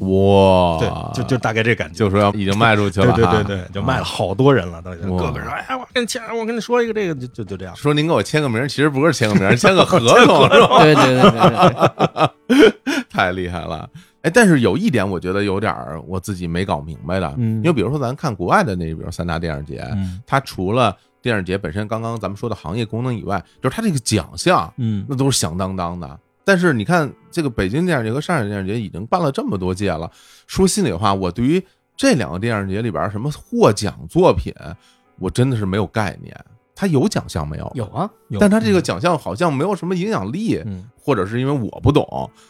[0.00, 1.94] 哇，对，就就大概这感觉。
[1.94, 4.04] 就说要已经卖出去了，哈对对对，就卖了。
[4.04, 7.74] 好多人了，都已经哇个个人说，哎，我跟你签，我跟你说一个这个，就就就这样。
[7.76, 10.82] 说您给我签个名，其实不是签个名，签个合同 是吧？
[10.82, 13.88] 对对对对对， 太厉害了。
[14.22, 26.18] 哎，但是有一点我觉得有点儿我自己没搞明白的，嗯因为比如说咱看国外的那，比如三大电影节，嗯它除了电影节本身刚刚咱们说的行业功能以外，就是它这个奖项嗯那都是响当当的。
[26.48, 30.10] 但是你看，这个北京电影节和上海电影节已经办了这么多届了，
[30.46, 31.62] 说心里话，我对于
[31.94, 34.50] 这两个电影节里边什么获奖作品，
[35.18, 36.34] 我真的是没有概念。
[36.74, 37.70] 它有奖项没有？
[37.74, 38.08] 有，啊，
[38.38, 42.04] 但他这个奖项好像没有什么影响力，嗯或者是因为我不懂。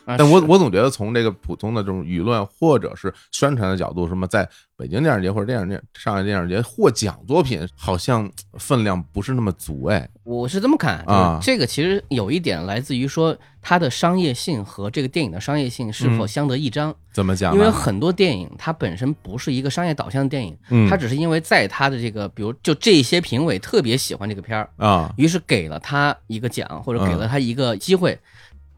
[0.04, 10.08] 啊但我是我总觉得从这个普通的这种舆论或者是宣传的角度，什么在北京电影节或者电影节、上海电影节获奖作品，好像分量不是那么足哎。
[10.24, 16.92] 我是这么看，啊这个其实有一点来自于说它的商业性和这个电影的商业性是否嗯相得益彰。
[17.12, 17.54] 怎么讲？
[17.54, 28.18] 因为很多电影它本身不是一个商业导向的电影，嗯它只是因为在它的这个，比如就这些评委特别喜欢这个片儿，啊，于是给了他一个奖或者给嗯了他一个机会，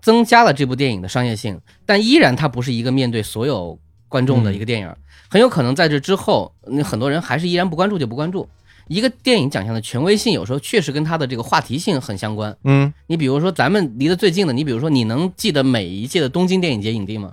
[0.03, 3.78] 增加了这部电影的商业性，但依然它不是一个面对所有
[4.09, 4.95] 观众的一个电影，
[5.28, 8.49] 很有可能在这之后，那很多人还是依然不关注就不关注。
[8.88, 12.57] 一个电影奖项的权威性，有时候确实跟它的这个话题性很相关。
[12.64, 17.32] 嗯你比如说，咱们离得最近的，你比如说，你能记得每一届的东京电影节影帝吗？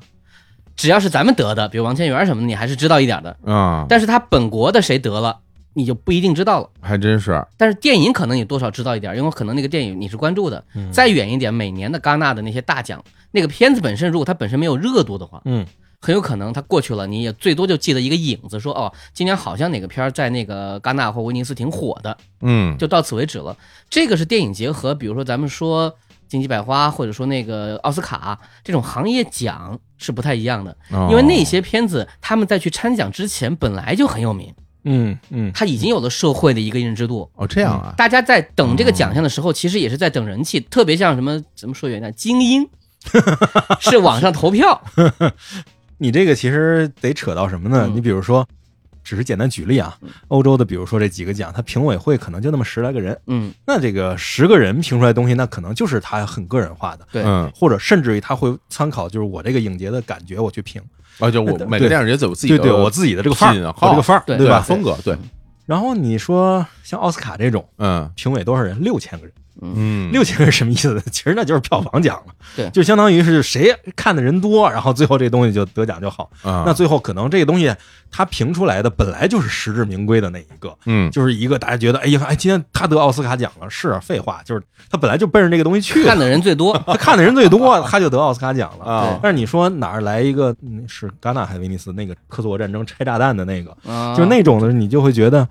[0.76, 3.36] 只要是咱们得的，比如王千源什么的，你还是知道一点的。
[3.44, 5.40] 啊，但是他本国的谁得了，
[5.78, 6.68] 你就不一定知道了。
[6.82, 10.64] 还真是，但是电影可能你多少知道一点，因为可能那个电影你是关注的。
[10.74, 15.64] 嗯再远一点，每年的戛纳的那些大奖，那个片子本身如果它本身没有热度的话，嗯
[16.00, 23.56] 很有可能它过去了，你也最多就记得一个影子，说哦，今年好像哪个片儿在那个戛纳或威尼斯挺火的，嗯，就到此为止了。
[23.90, 25.94] 这个是电影结合比如说咱们说
[26.28, 34.54] 金鸡百花或者说那个奥斯卡这种行业奖是不太一样的，哦因为那些片子他们在去参奖之前本来就很有名，
[34.88, 35.52] 嗯嗯。
[35.54, 37.30] 他已经有了社会的一个认知度。
[37.36, 42.68] 哦这样啊，大家在等这个奖项的时候，其实也是在等人气，特别像什么怎么说远点，精英
[43.80, 44.82] 是网上投票，
[46.00, 47.86] 你这个其实得扯到什么呢？
[47.88, 47.96] 嗯。
[47.96, 48.48] 你比如说，
[49.04, 57.24] 只是简单举例啊，欧洲的，比如说这几个奖，它评委会可能就那么十来个人，嗯，那这个十个人评出来的东西，那可能就是他很个人化的，对。
[57.24, 60.82] 嗯，或者甚至于他会参考，就是我这个影节的感觉我去评，
[61.20, 64.38] 啊，就我每个电影节都有自己的对对，我自己的这个范儿，信号我这个范儿，对。
[64.38, 64.62] 对吧？
[64.62, 65.18] 风格，对，
[65.66, 68.10] 然后你说像奥斯卡这种嗯。
[68.16, 68.80] 评委多少人？
[68.82, 71.02] 六千个人，嗯，六千个是什么意思？
[71.12, 72.70] 其实那就是票房奖了，对。
[72.70, 76.30] 就相当于是谁看的人多，然后最后这东西就得奖就好。
[76.44, 77.74] 啊，那最后可能这个东西
[78.12, 81.10] 他评出来的本来就是实至名归的那一个，嗯。
[81.12, 88.86] 就是一个大家觉得，哎呀，哎，今天他得奥斯卡奖了，是啊废话，就是他本来就奔着这个东西去的，看的人最多， 他看的人最多， 他就得奥斯卡奖了。
[88.86, 94.16] 啊，但是你说哪儿来一个嗯是戛纳还是威尼斯那个科索沃战争拆炸弹的那个，啊。
[94.16, 95.48] 就是那种的，你就会觉得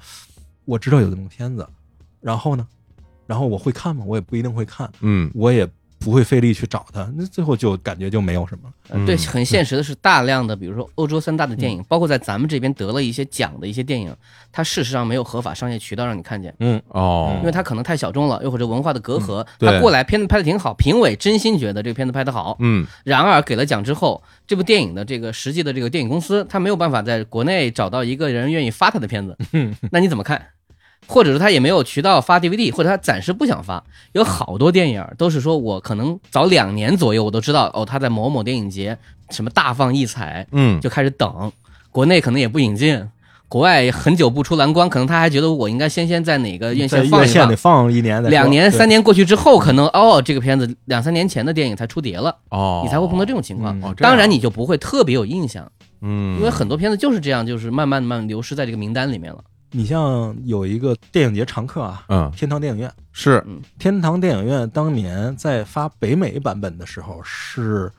[0.65, 1.67] 我知道有这么个片子，
[2.21, 2.67] 然后呢，
[3.27, 4.05] 然后我会看吗？
[4.07, 5.31] 我也不一定会看，嗯。
[5.35, 5.68] 我也
[5.99, 8.70] 不会费力去找它，那最后就感觉就没有什么。
[8.91, 11.74] 呃对，嗯很现实的是，大量的比如说欧洲三大的电嗯。
[11.74, 14.14] 影，包括在咱们这边得了一些奖的一些电影，
[14.53, 16.81] 它事实上没有合法商业渠道让你看见，嗯。
[16.89, 17.35] 哦。
[17.41, 19.45] 因为它可能太小众了，又或者文化的隔阂。
[19.59, 19.70] 对。
[19.72, 22.87] 他过来片子拍的挺好，评委真心觉得这个片子拍的好，嗯。
[23.03, 30.41] 然而给了奖之后，这部电影的这个实际的这个电影公司，他没有办法在国内找到一个人愿意发他的片子，嗯 那你怎么看？
[31.07, 33.82] 或者是他也没有渠道发 DVD，或者他暂时不想发。
[34.12, 38.97] 有好多电影都是说我可能早两年左右我都知道哦，他在某某电影节
[39.30, 40.80] 什么大放异彩，嗯。
[40.80, 41.53] 就开始等，
[41.90, 43.09] 国内可能也不引进，
[43.49, 47.24] 国外很久不出蓝光，可能他还觉得我应该先先在哪个院在线放一放。
[47.24, 47.57] 院线得。
[47.57, 53.78] 放一年，两年、三年过去之后，可能哦，这个片子两三年前的电影才出碟了，哦，你才会碰到这种情况。
[53.78, 55.70] 嗯哦当然，你就不会特别有印象，
[56.01, 59.38] 嗯，因为很多片子就是这样，就是慢慢慢慢流失在这个名单里面了。
[59.77, 62.91] 你像有一个电影节常客啊，嗯天堂电影院。
[63.12, 63.45] 是
[63.79, 67.93] 天堂电影院当年在发北美版本的时候是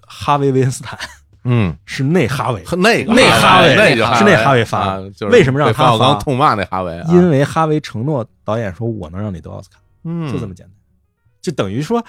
[0.00, 0.96] 哈维·维恩斯坦，
[1.42, 4.98] 嗯 是内哈维，那个内哈维那个是内哈维发
[5.30, 7.06] 为什么让他被冯小刚发痛骂那哈维啊？
[7.08, 10.74] 因为哈维承诺导演说我能让你得奥斯卡，嗯就这么简单，
[11.42, 12.04] 就等于说。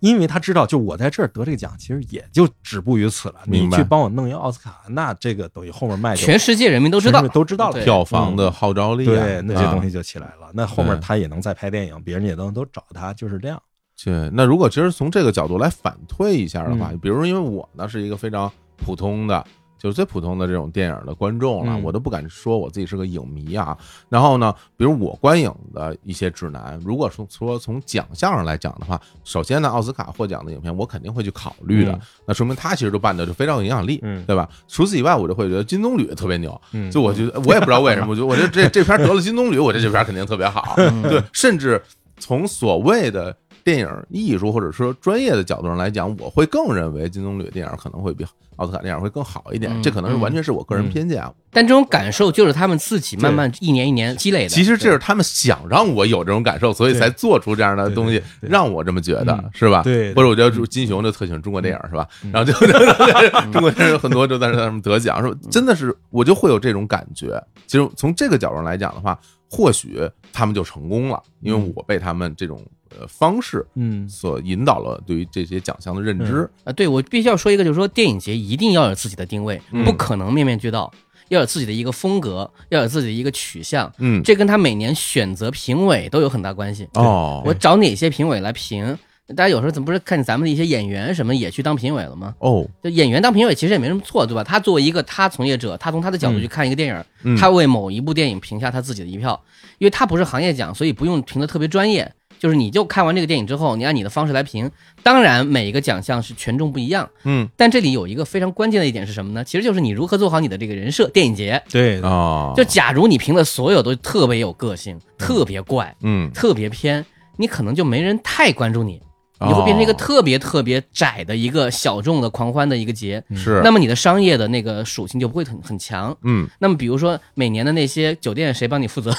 [0.00, 3.36] 因为他知道，就我在这儿得这个奖，其实也就止步于此了。
[3.46, 7.82] 你去帮我弄一个奥斯卡，那这个等于后面卖就全世界人民都知道都知道了。
[7.82, 10.50] 票房的号召力啊，对，那这啊东西就起来了。
[10.52, 13.60] 那后面他也能再拍电影，别人也能都找他，就是这样。
[14.04, 19.42] 对，那如果其实从这个角度来反推一下的话，嗯比如说因为我呢是一个非常普通的，
[19.78, 23.76] 就是最普通的这种电影的观众了，嗯我都不敢说我自己是个影迷啊。
[24.08, 34.48] 然后呢，比如我观影的一些指南，如果说说从奖项上来讲的话，首先呢，奥斯卡获奖的影片我肯定会去考虑的，嗯那说明他其实都办的就非常有影响力，嗯对吧？
[34.68, 41.80] 除此以外，我就会觉得金棕榈特别牛，嗯就我觉得我也不知道为什么，我觉得我觉得这 这片得了金棕榈，我觉得这片肯定特别好，嗯对，甚至
[42.18, 43.36] 从所谓的
[43.66, 51.32] 电影艺术或者说专业的角度上来讲，我会更认为金棕榈电影可能会比奥斯卡电影会更好一点，嗯这可能是完全是我个人偏见啊。
[51.50, 54.48] 但这种感受就是他们自己慢慢一年一年积累的。
[54.50, 59.82] 其实这是他们想让我有这种感受，所以才做出这样的东西，让我这么觉得嗯，是吧？
[59.82, 62.06] 对对或者我觉得金熊就特喜欢中国电影，是吧？
[62.22, 62.56] 嗯然后就
[63.50, 65.36] 中国电影有很多就在上面得奖，是吧？
[65.50, 67.42] 真的是我就会有这种感觉。
[67.66, 69.18] 其实从这个角度上来讲的话，
[69.50, 70.00] 或许
[70.32, 72.75] 他们就成功了，因为我被他们这种呃
[73.08, 76.48] 方式嗯所引导了对于这些奖项的认知。
[76.64, 80.92] 啊，对我必须要说一个，就是说电影节一定要有自己的定位，嗯不可能面面俱到，
[81.28, 83.92] 要有自己的一个风格，要有自己的一个取向。
[83.98, 86.88] 嗯，这跟他每年选择评委都有很大关系。
[86.94, 88.96] 哦，我找哪些评委来评？
[89.34, 92.32] 大家有时候怎么不是看咱们的一些演员什么也去当评委了吗？
[92.38, 94.44] 哦，就演员当评委其实也没什么错，对吧？
[94.44, 99.42] 他作为一个他从业者，他从他的角度去看一个电影，嗯他为某一部电影评下他自己的一票，
[99.78, 102.08] 因为他不是行业奖，所以不用评的特别专业。
[102.38, 104.70] 就是你就看完这个电影之后，你按你的方式来评。
[105.02, 109.44] 当然，每一个奖项是权重不一样，嗯但这里有一个非常关键的一点是什么呢？
[109.44, 111.08] 其实就是你如何做好你的这个人设。
[111.08, 117.04] 电影节，对啊，就假如你评的所有都特别有个性、特别怪、嗯特别偏，
[117.36, 119.00] 你可能就没人太关注你。
[119.38, 123.22] 你会变成一个哦特别特别窄的一个小众的狂欢的一个节。
[123.34, 126.16] 是那么你的商业的那个属性就不会很很强。
[126.22, 129.14] 嗯那么比如说每年的那些酒店谁帮你负责？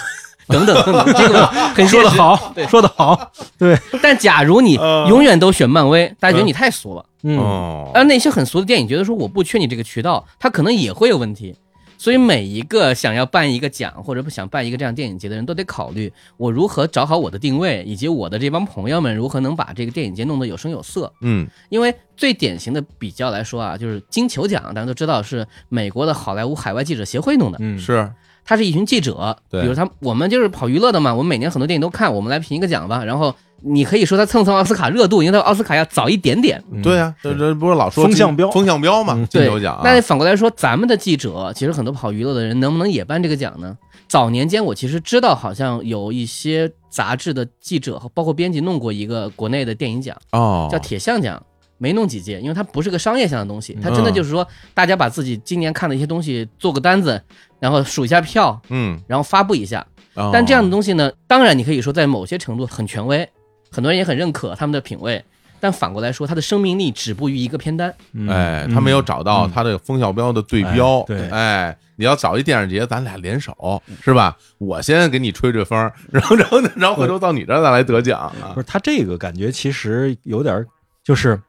[0.47, 2.09] 等等等等，这个很说的。
[2.09, 4.75] 好， 说的好，对，但假如你
[5.07, 7.05] 永远都选漫威，大家觉得你太俗了。
[7.23, 7.91] 嗯，哦。
[7.93, 11.55] 而那些很俗的电影，觉得说我不缺你这个渠道，它可能也会有问题。
[11.99, 21.11] 所以每一个想要办一个奖或者不想办一个这样电影节的人都得考虑，我如何找好我的定位，以及我的这帮朋友们如何能把这个电影节弄得有声有色。
[21.21, 21.47] 嗯。
[21.69, 28.07] 因为最典型的比较来说啊，就是金球奖，大家都知道是美国的好莱坞海外记者协会弄的，嗯，是
[28.47, 33.03] 他是一群记者，对比如他我们就是跑娱乐的嘛，我们每年很多电影都看，我们来评一个奖吧。
[33.03, 36.63] 然后你可以说他蹭蹭奥斯卡热度，因为他奥斯卡要早一点点。
[36.71, 43.77] 嗯对啊，这这不是老说风向标风向标嘛，金球奖啊，那反过来说，咱们的记者其实很多跑娱乐的人，能不能也颁这个奖呢？
[44.07, 51.43] 早年间我其实知道，好像有一些杂志的记者和包括编辑弄过一个国内的电影奖，哦叫铁像奖。
[51.77, 57.21] 没弄几届，因为它不是个商业性的东西，嗯它真的就是说，大家把自己今年看的一些东西做个单子，
[57.59, 59.85] 然后数一下票，嗯，然后发布一下。
[60.15, 63.29] 哦但这样的东西呢，当然你可以说在某些程度很权威，
[63.71, 65.23] 很多人也很认可他们的品味。
[65.59, 67.93] 但反过来说，它的生命力止步于一个片单。
[68.13, 74.37] 嗯哎，他没有找到嗯他的风向标的对标，哎对哎，你要找一电影节，咱俩联手是吧？
[74.59, 75.79] 我先给你吹吹风，
[76.11, 80.67] 然后然后然后回头到你这儿再来得奖啊不，是他这个感觉其实有点儿
[81.03, 81.35] 就是《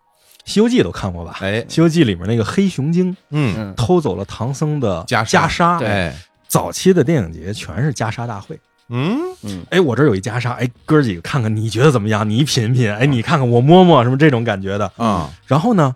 [0.49, 1.37] 西游记》都看过吧？
[1.41, 5.47] 哎《西游记》里面那个黑熊精嗯，嗯，偷走了唐僧的袈裟。
[5.47, 5.89] 袈裟，对。
[5.89, 6.17] 哎，
[6.49, 8.59] 早期的电影节全是袈裟大会。
[8.89, 9.19] 嗯？
[9.43, 12.29] 嗯，哎，我这儿有一袈裟，哎，哥儿几个看看，你觉得怎么样？
[12.29, 14.91] 你品品，哎，你看看我摸摸，什么这种感觉的。
[14.97, 15.95] 啊，然后呢，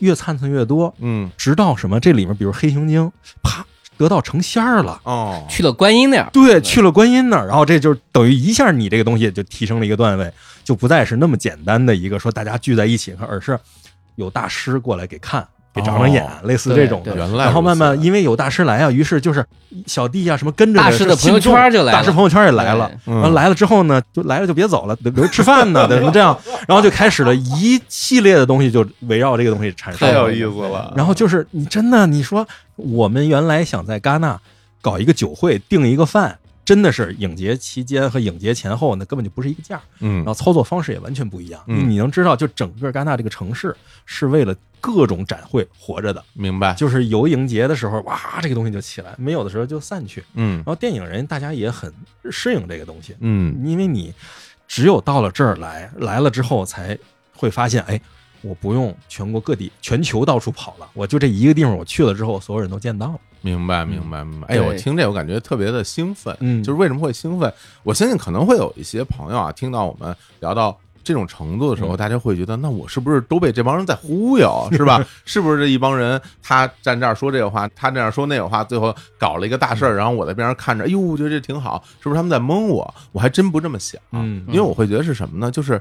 [0.00, 3.12] 越灿灿越多，嗯，直到什么这里面，比如黑熊精，
[3.44, 3.64] 啪
[3.96, 5.00] 得道成仙儿了。
[5.04, 10.28] 哦，去了观音那儿，对，去了观音那儿，然后这就等于一下你这个东西就提升了一个段位，
[10.64, 13.56] 就不再是那么简单的一个说大家聚在一起看，而是
[14.16, 17.12] 有大师过来给看，给长长眼，哦类似这种的。
[17.12, 19.44] 对原来然后慢慢因为有大师来啊，于是就是
[19.86, 22.90] 小弟啊什么跟着大师的朋友圈就来了大师朋友圈也来了。
[23.06, 26.38] 嗯然后来了之后呢，就来了就别走了，得留吃饭呢， 得什么这样，
[26.68, 30.08] 然后就开始了一系列的东西，就围绕这个东西产生。
[30.08, 32.46] 太有意思了，然后就是你真的，你说
[32.76, 34.38] 我们原来想在戛纳
[34.80, 40.16] 搞一个酒会，订一个饭，真的是影节期间和影节前后那根本就不是一个价，嗯。
[40.18, 41.62] 然后操作方式也完全不一样。
[41.66, 41.90] 嗯。
[41.90, 43.74] 你能知道，就整个戛纳这个城市
[44.06, 50.22] 是为了各种展会活着的，明白，就是有影节的时候，哇，这个东西就起来；没有的时候就散去。
[50.34, 50.56] 嗯。
[50.58, 51.92] 然后电影人大家也很
[52.30, 53.60] 适应这个东西，嗯。
[53.64, 54.14] 因为你
[54.68, 56.96] 只有到了这儿来，来了之后才
[57.34, 58.00] 会发现，哎，
[58.40, 63.18] 我不用全国各地、全球到处跑了，我就这一个地方，我去了之后，所有人都见到了。
[63.42, 64.46] 明白，明白，明白。
[64.48, 66.36] 哎呦，我听这我感觉特别的兴奋。
[66.40, 67.52] 嗯就是为什么会兴奋？
[67.82, 75.04] 我相信可能会有一些朋友啊，听到我们聊到这种程度的时候，嗯大家会觉得，那我是不是都被这帮人在忽悠， 是吧？
[75.24, 82.94] 是不是这一帮人他站这儿说这个话，他这样说那个话，最后搞了一个大事儿，然后我在边上看着，哎呦，我觉得这挺好，是不是他们在蒙我？
[83.10, 84.00] 我还真不这么想。
[84.12, 85.50] 嗯因为我会觉得是什么呢？
[85.50, 85.80] 就是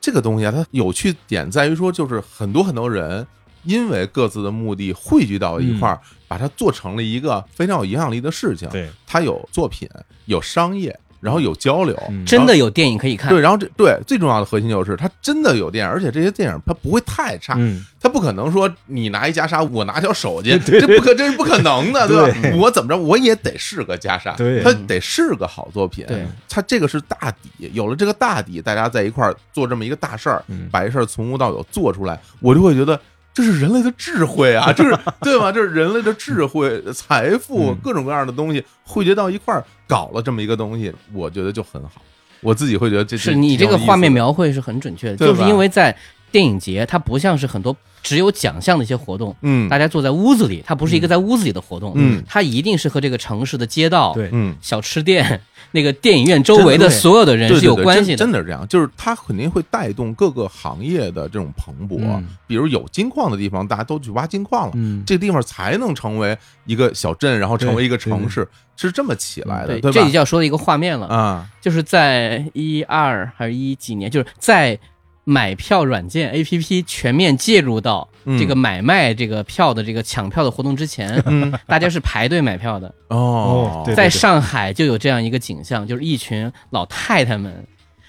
[0.00, 3.26] 这个东西啊，它有趣点在于说，就是很多很多人
[3.64, 8.68] 因为各自的目的汇聚到一块儿，把它做成了一个非常有影响力的事情。
[8.70, 9.88] 对，它有作品，
[10.26, 12.24] 有商业，然后有交流，嗯。
[12.24, 13.30] 真的有电影可以看。
[13.30, 20.80] 对，然后这对最重要的核心就是它真的有电影，而且这些电影它不会太差，嗯，它不可能说你拿一袈裟，我拿条手巾， 对。
[20.80, 22.38] 这不可这是不可能的， 对吧？
[22.42, 22.56] 对。
[22.56, 24.62] 我怎么着我也得是个袈裟，对。
[24.62, 26.26] 它得是个好作品，对。
[26.48, 30.68] 它这个是大底，有了这个大底，大家在一块儿做这么一个大事儿，嗯。
[30.72, 32.98] 把这事儿从无到有做出来，我就会觉得。
[33.34, 35.50] 这是人类的智慧啊， 这是对吧？
[35.50, 42.02] 这是人类的智慧、财富嗯，各种各样的东西汇集到一块儿，搞了这么一个东西，我觉得就很好。
[42.40, 45.96] 我自己会觉得这是你这个画面，描绘是很准确的，就是因为在
[46.30, 49.68] 电影节，它不像是很多只有奖项的一些活动，嗯。
[49.68, 52.22] 大家坐在屋子里，它不是一个在屋子里的活动，嗯。
[52.26, 55.40] 它一定是和这个城市的街道、对，嗯，小吃店、
[55.70, 58.16] 那个电影院周围的所有的人是有关系的。
[58.16, 61.98] 真的是这样，就是它肯定会带动各个行业的这种蓬勃。
[62.00, 62.26] 嗯。
[62.46, 66.36] 比如有金矿的地方，大家都去挖金矿了，嗯，这个地方才能成为
[66.66, 68.46] 一个小镇，然后成为一个城市，
[68.76, 70.00] 是这么起来的，对，对吧？
[70.00, 74.78] 这就要说的一个画面了，啊，就是在一二还是一几年，就是在
[75.24, 82.92] 买票软件 A P P 全面介入到嗯这个买卖这个票的这个抢票的活动之前，嗯，大家是排队买票的。
[83.08, 83.84] 哦。
[83.94, 87.64] 在上海就有这样一个景象，就是一群老太太们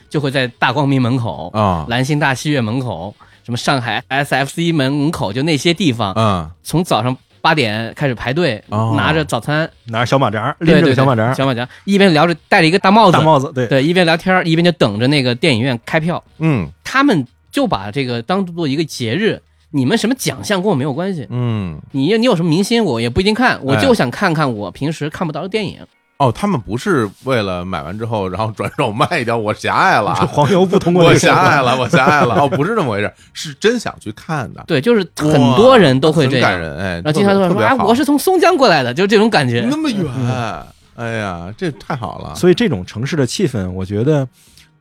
[0.09, 1.85] 就会在大光明门口、啊。
[1.87, 8.93] 兰心大戏院门口、什么上海 S F C 门口，就那些地方，啊，从早上八点开始排队，哦。
[8.95, 16.23] 拿着早餐，拿着小马扎，对对对拎着小马扎，小马扎，一边聊着戴着一个大帽子，大帽子，对，对，一边聊天一边就等着那个电影院开票。
[16.39, 19.41] 嗯他们就把这个当做一个节日。
[19.71, 25.79] 你们什么奖项跟我没有关系，嗯，你你有什么明星我也不一定看，我哎就想看看我平时看不到的电影。
[26.17, 30.11] 哦，他们不是为了买完之后然后转手卖掉，我狭隘了。
[30.21, 37.87] 啊，黄油不通过 我狭隘了，我狭隘了，哦，不是这么回事，是真想去看的，对，就是很多人都会这样，很感人，哎，然后经常都会说啊，特别好。
[37.87, 39.65] 我是从松江过来的，就是这种感觉。
[39.71, 40.05] 那么远，
[40.95, 44.27] 哎呀，这太好了，所以这种城市的气氛，我觉得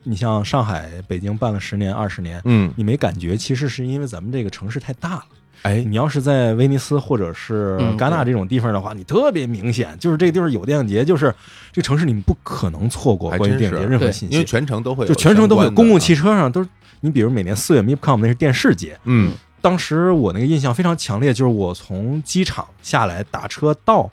[0.03, 5.25] 你像上海、北京办了十年、二十年，嗯，你没感觉，其实是因为咱们这个城市太大了。
[5.63, 11.33] 哎，你要是在威尼斯或者是嗯戛纳这种地方的话，你特别明显，就是这个地方有电影节，就是
[11.71, 16.69] 这个城市你们不可能错过关于电影节任何信息，因为全程都会有就全程都会公共汽车上都是。
[16.99, 24.09] 你比如每年四月 MIPCOM 那是电视节，嗯当时我那个印象非常强烈，就是我从机场下来打车到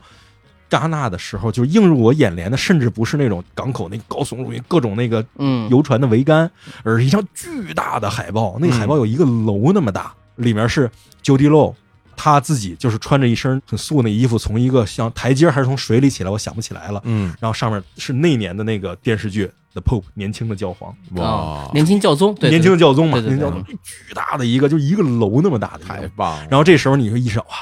[0.71, 6.49] 戛纳的时候，就映入我眼帘的，甚至不是那种港口那个高耸入云、各种那个嗯，游船的桅杆，
[6.83, 8.57] 而是一张巨大的海报。
[8.59, 10.89] 那个海报有一个楼那么大，里面是
[11.21, 11.75] Jody Low。
[12.23, 17.01] 他自己就是穿着一身很素的衣服，从一个像台阶还是从水里起来，我想不起来了。
[17.03, 21.25] 嗯，然后上面是那年的那个电视剧《The Pope》，年轻的教皇，哇。
[21.25, 23.37] 啊，，年轻教宗，对，年轻的教宗嘛，对对对。
[23.37, 25.93] 年轻教宗巨大的一个，就一个楼那么大的一个。
[25.95, 27.55] 太棒了，然后这时候你会意识到，哇，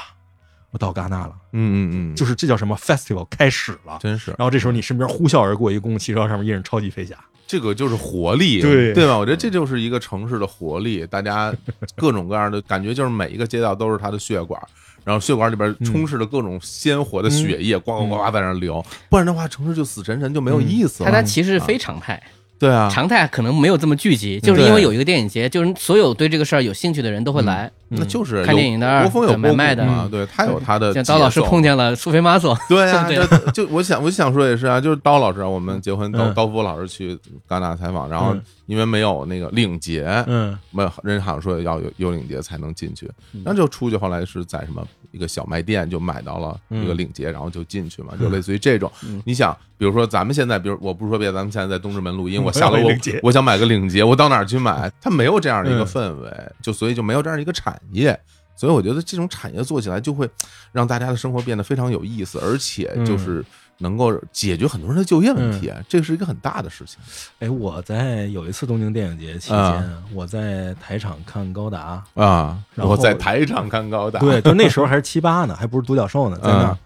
[0.70, 3.98] 我到戛纳了，嗯嗯嗯，就是这叫什么 festival 开始了。
[4.00, 7.16] 真是然后这时候你身边呼啸而过一个公共汽车，上面印着超级飞侠，
[7.46, 9.18] 这个就是活力，对对吧？
[9.18, 11.52] 我觉得这就是一个城市的活力，大家
[11.96, 14.60] 各种各样的感觉，就是每一个街道都是它的血管。
[15.02, 21.10] 然后血管里边充斥着各种鲜活的血液，呱呱呱呱在那流，不然的话，城市就死沉沉，就没有意思了。
[21.10, 22.22] 它它其实非常态，
[22.60, 27.70] 对啊，常态可能没有这么聚集，就是因为有一个电影节，就是所有对这个事儿有兴趣的人都会来。
[27.88, 29.84] 那就是看电影的国风有买卖的。
[29.84, 33.50] 嘛，对他有他的像刀老师碰见了苏菲玛索， 对啊，对。
[33.52, 36.34] 就我想我想说也是啊，就是刀老师啊，我们结婚，刀嗯。
[36.34, 38.42] 刀夫老师去戛纳采访，然后嗯。
[38.66, 40.56] 因为没有那个领结，嗯。
[40.70, 43.10] 没有人好像说要有有领结才能进去，
[43.42, 48.90] 那就出去，后来是在什么一个小卖店就买到了一个领结，然后就进去嘛，就类似于这种。
[49.24, 52.92] 你想，比如说咱们现在，比如我不是说别的，咱们现在在东直门录音，我下楼我
[53.22, 54.90] 我想买个领结，我到哪儿去买？
[55.00, 58.18] 它没有这样的一个嗯氛围，就所以就没有这样的一个产业。
[58.56, 60.28] 所以我觉得这种产业做起来就会
[60.70, 63.42] 让大家的生活变得非常有意思，而且就是
[63.80, 66.98] 能够解决很多人的就业问题，这是一个很大的事情。
[67.40, 72.58] 哎，我在有一次东京电影节期间，啊我在台场看高达，啊！
[72.74, 76.78] 然后我在台场看高达，对，就那时候还是七八呢，还不是独角兽呢，在那儿嗯。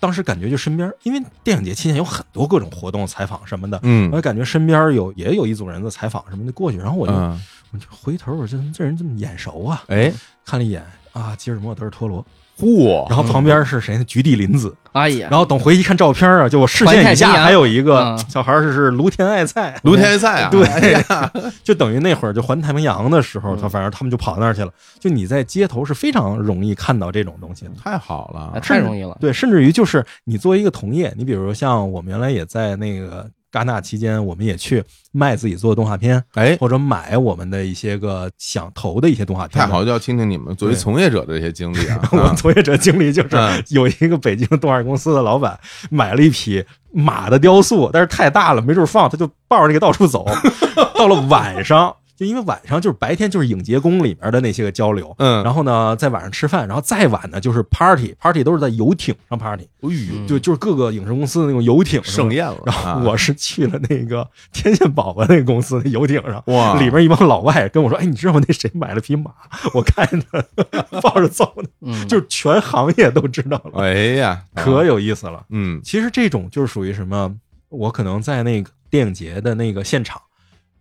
[0.00, 7.40] 当时感觉就身边，因为电影节期间有很多各种活动、采访什么的，嗯我就感觉身边有也有一组人在采访什么的过去，然后我就、嗯，
[7.70, 10.12] 我就回头，我说这这人这么眼熟啊，哎，
[10.44, 12.26] 看了一眼啊，吉尔摩德尔托罗，
[12.62, 14.04] 嚯，然后旁边是谁呢？
[14.04, 18.18] 菊地凛子，哎呀，然后等回去一看照片啊，就我视线以下还有一个嗯。
[18.28, 20.64] 小孩是是芦田爱菜，卢天赛啊，对。
[20.64, 21.32] 哎呀，
[21.64, 23.58] 就等于那会儿就环太平洋的时候，嗯。
[23.60, 24.70] 他反正他们就跑那儿去了。
[25.00, 27.68] 就你在街头是非常容易看到这种东西。
[27.82, 29.16] 太好了，啊太容易了。
[29.20, 34.82] 对，甚至于就是你作为一个同业，你比如像我们原来也在那个戛纳期间，我们也去
[35.12, 39.62] 卖自己做的动画片，哎，或者买我们的一些个想投的一些动画片。
[39.62, 42.00] 太好，就要听听你们作为从业者的一些经历啊。
[42.10, 45.58] 我们从业者经历就是嗯有一个北京动画公司的老板
[45.90, 50.26] 买了一匹马的雕塑，但是太大了，没处放，他就抱着这个到处走。
[50.96, 62.58] 到了晚上，就因为晚上就是白天就是影节宫里面的那些个交流，嗯，然后呢在晚上吃饭，然后再晚呢就是 party，party 都是在游艇上 party，哎呦，嗯就就是各个影视公司的那种游艇盛宴了。
[62.66, 68.40] 然啊后我是去了那个天线宝宝那个公司的游艇上，哇里面一帮老外跟我说：“哎，你知道吗？
[68.46, 69.32] 那谁买了匹马？
[69.74, 70.46] 我看着
[71.02, 75.44] 抱着走呢，嗯，就是全行业都知道了，哎呀，可有意思了。
[75.50, 77.34] 嗯其实这种就是属于什么？
[77.68, 80.20] 我可能在那个电影节的那个现场，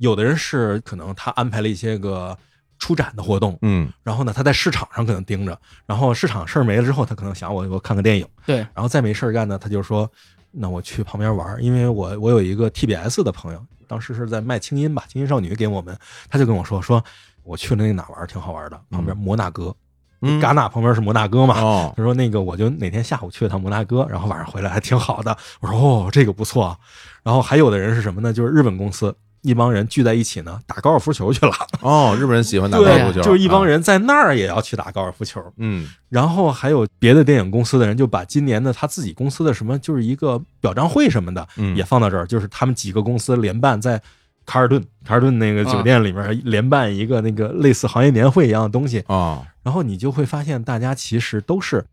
[0.02, 2.36] 有的人是可能他安排了一些个
[2.80, 8.28] 出展的活动，嗯然后呢他在市场上可能盯着，然后市场事儿没了之后，他可能想我我看个电影。
[8.46, 10.12] 对，然后再没事儿干呢，他就说，
[10.50, 15.96] 那我去旁边玩儿，因为我我有一个 TBS 的朋友，当时是在卖清音吧，清音少女给我们，
[16.30, 17.04] 他就跟我说说，
[17.44, 19.76] 我去了那哪玩挺好玩的，旁边摩纳哥，
[20.22, 25.38] 嗯，戛纳旁边是摩纳哥嘛，哦，他说那个我就哪天下午去了趟摩纳哥，然后晚上回来还挺好的。
[25.60, 26.78] 我说哦，这个不错啊。
[27.22, 28.34] 然后还有的人是什么呢？
[28.34, 31.52] 就是日本公司一帮人聚在一起呢，打高尔夫球去了。
[31.82, 35.42] 哦，日本人喜欢打高尔夫球，对，就是一帮啊，人在那儿也要去打高尔夫球。
[35.58, 44.02] 嗯然后还有别的电影公司的人就把今年的他自己公司的什么，就是一个表彰会什么的，嗯，也放到这儿，就是他们几个公司联办在
[44.46, 49.04] 卡尔顿，卡尔顿那个酒店里面联办一个那个类似行业年会一样的东西。
[49.08, 51.86] 哦，然后你就会发现，大家其实都是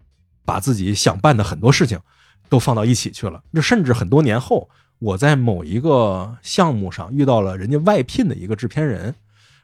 [0.44, 1.98] 把自己想办的很多事情
[2.48, 3.40] 都放到一起去了。
[3.54, 4.68] 就甚至很多年后，
[4.98, 9.14] 我在某一个项目上遇到了人家外聘的一个制片人，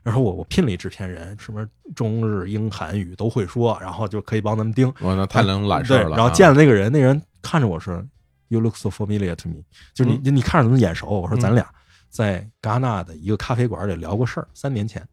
[0.03, 4.93] 然后我我聘了一制片人，什么中日英韩语都会说，然后就可以帮咱们盯。
[5.01, 6.17] 我那太能揽事，儿了啊。
[6.17, 8.01] 然后见了那个人，那人看着我说
[8.49, 9.57] ：“You look so familiar to me。”
[9.93, 11.07] 就是你、嗯你看着怎么眼熟？
[11.09, 11.69] 我说嗯咱俩
[12.11, 15.07] 在戛纳的一个咖啡馆里聊过事儿，三年前。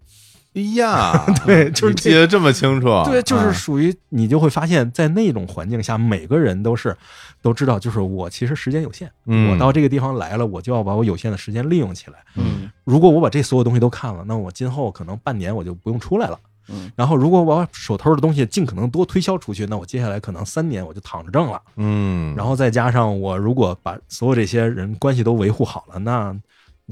[0.53, 6.95] 哎呀， 对就是记得这么清楚，对，就是啊属于你就会发现，在那种环境下，每个人都是
[7.41, 12.17] 都知道，就是我其实时间有限，嗯我到这个地方来了，我就要把我有限的时间利用起来。
[12.35, 16.37] 嗯如果我把这所有东西都看了，那我今后可能半年我就不用出来了。
[16.69, 21.59] 嗯，然后如果我把手头的东西尽可能多推销出去，那我接下来可能三年我就躺着挣了。
[21.75, 26.35] 嗯，然后再加上我如果把所有这些人关系都维护好了，那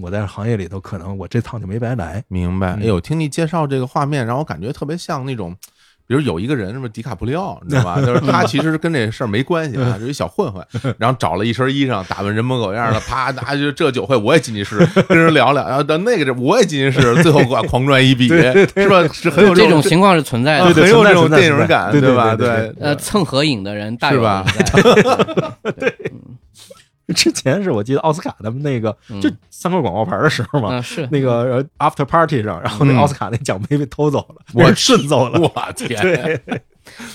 [0.02, 2.24] 我在行业里头可能我这趟就没白来。
[2.28, 2.76] 明白。
[2.76, 5.56] 嗯哎呦，听你介绍这个画面，让我感觉特别像那种。
[6.08, 8.02] 比如有一个人，什么迪卡普里奥，你知道吧？
[8.02, 10.66] 就是他其实跟这事儿没关系啊， 就是一小混混，
[10.98, 19.08] 然后找了一身衣裳，打扮人模狗样的，啪，拿就这酒会我也进去试，跟人聊聊，然后到那个这我也进去试，最后给我狂赚一笔，是吧？
[19.14, 20.64] 是很有种这种情况是存在的。
[20.66, 22.36] 啊很有这种电影感，对吧？
[22.36, 25.94] 对对对呃，蹭合影的人大有是吧人在
[27.16, 29.20] 之前是我记得奥斯卡他们那个嗯。
[29.22, 31.08] 就三块广告牌的时候嘛，啊，是。
[31.12, 35.40] 那个呃 after party 上，然后那嗯奥斯卡那奖杯被偷走了，我被顺走了。
[35.40, 36.42] 我天， 对，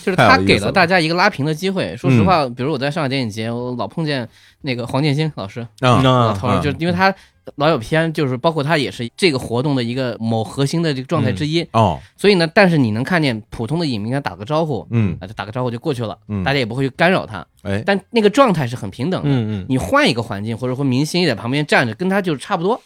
[0.04, 0.72] 就是他给了了。
[0.72, 1.96] 大家一个拉平的机会。
[1.96, 4.28] 说实话，比如我在上海电影节，我老碰见
[4.60, 7.14] 那个黄建新老师，啊，就是因为他
[7.56, 11.66] 老有片，就是包括他也是这个活动的一个某核心的这个状态之一。
[11.72, 15.16] 哦，所以呢，但是你能看见普通的影迷跟他打个招呼，嗯。
[15.20, 16.42] 啊，就打个招呼就过去了，嗯。
[16.42, 19.28] 大家也不会去干扰他，哎，但那个状态是很平等的。
[19.28, 22.80] 嗯嗯，你换一个环境，或者说明星也在旁边站着，跟他就差不多。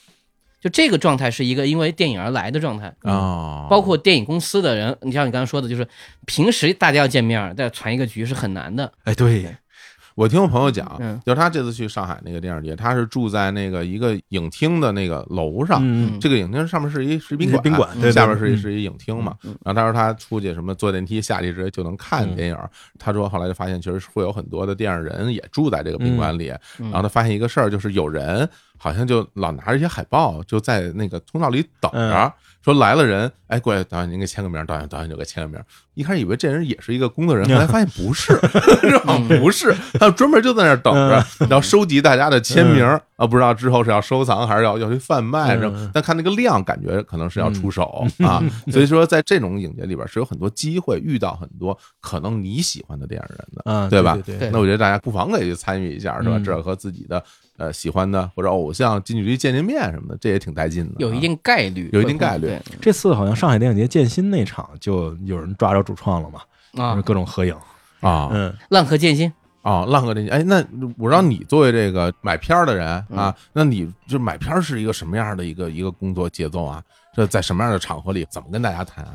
[0.61, 5.87] 就这个状态是一个因为电影而来的状态，啊，包括电影公司的人，你像你刚刚说的，就是
[6.27, 8.93] 平时大家要见面儿，再传一个局是很难的。
[9.05, 9.55] 哎对，
[10.19, 19.37] 我听我朋友讲，嗯就是他这次去上海那个电影节，他是住在那个一个影厅的那个楼上，嗯这个影厅上面是一是宾馆，宾馆对对下边是一嗯是一影厅嘛。
[19.45, 22.57] 嗯然后他说他出去什么坐电梯下去直接就能看嗯电影。
[22.99, 26.51] 他说后来就发现，其实会有很多的电影人也住在这个宾馆里。
[26.81, 28.49] 嗯然后他发现一个事儿，就是有人
[28.79, 31.99] 好像就老拿着一些海报，就在那个通道里等着。
[31.99, 35.59] 嗯说来了人，哎，过来导演您给签个名，导演导演就给签个名。
[35.95, 38.37] 一开始以为这人也是一个工作人员，后来发现不是？
[39.41, 42.85] 不是， 他专门就在那儿等着，然后收集大家的签名
[43.17, 48.43] 啊，不知道之后是要收藏还是要要去贩卖，嗯然后但看那个量，感觉可能是要出手啊。
[48.71, 53.73] 所以说，在这种影节里边是有很多机会遇到很多可能你喜欢的电影人的。
[53.73, 54.19] 啊，对吧
[54.53, 56.37] 那我觉得大家不妨可以去参与一下，是吧？
[56.37, 57.25] 嗯这和自己的
[57.59, 60.97] 呃喜欢的或者偶像近距离见见面什么的，这也挺带劲的啊。
[60.99, 62.47] 有一定概率，有一定概率。
[62.47, 62.63] 对。
[62.81, 66.41] 这次好像上海电影节建新那场就有人抓着主创了嘛，
[66.83, 67.55] 啊，各种合影。
[68.01, 68.31] 啊。
[68.33, 69.31] 嗯，浪客剑心，
[69.63, 70.65] 啊，浪哥这哎，那
[70.97, 76.83] 我让你作为这个买片儿的人啊嗯，那你就买片儿是一个什么样的一个一个工作节奏啊？
[77.15, 79.15] 这在什么样的场合里怎么跟大家谈啊？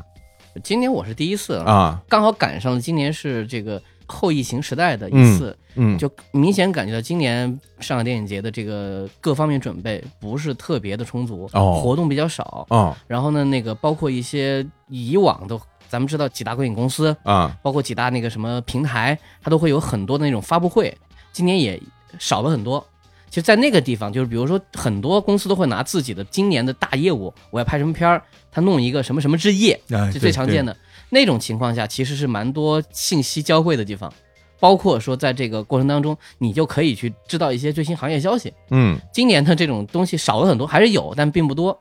[0.62, 12.66] 今年我是第一次，啊，刚好赶上了今年是这个后疫情时代的一次，嗯，就明显感觉到今年上海电影节的这个各方面准备不是特别的充足，哦活动比较少。
[12.70, 15.58] 哦然后呢，那个包括一些以往的，
[15.88, 20.96] 咱们知道几大观影公司，啊，包括几大那个什么平台，它都会有很多的那种发布会，
[21.32, 21.80] 今年也
[22.18, 22.84] 少了很多。
[23.30, 28.22] 其实，在那个地方，就是比如说，很多公司都会拿自己的今年的大业务，我要拍什么片儿，
[28.52, 30.72] 他弄一个什么什么之夜，哎是最常见的。
[30.72, 30.78] 的。
[31.10, 34.12] 那种情况下，其实是蛮多信息交汇的地方，
[34.64, 38.50] 包括说在这个过程当中，你就可以去知道一些最新行业消息。
[38.70, 41.78] 嗯今年的这种东西少了很多，还是有，但并不多。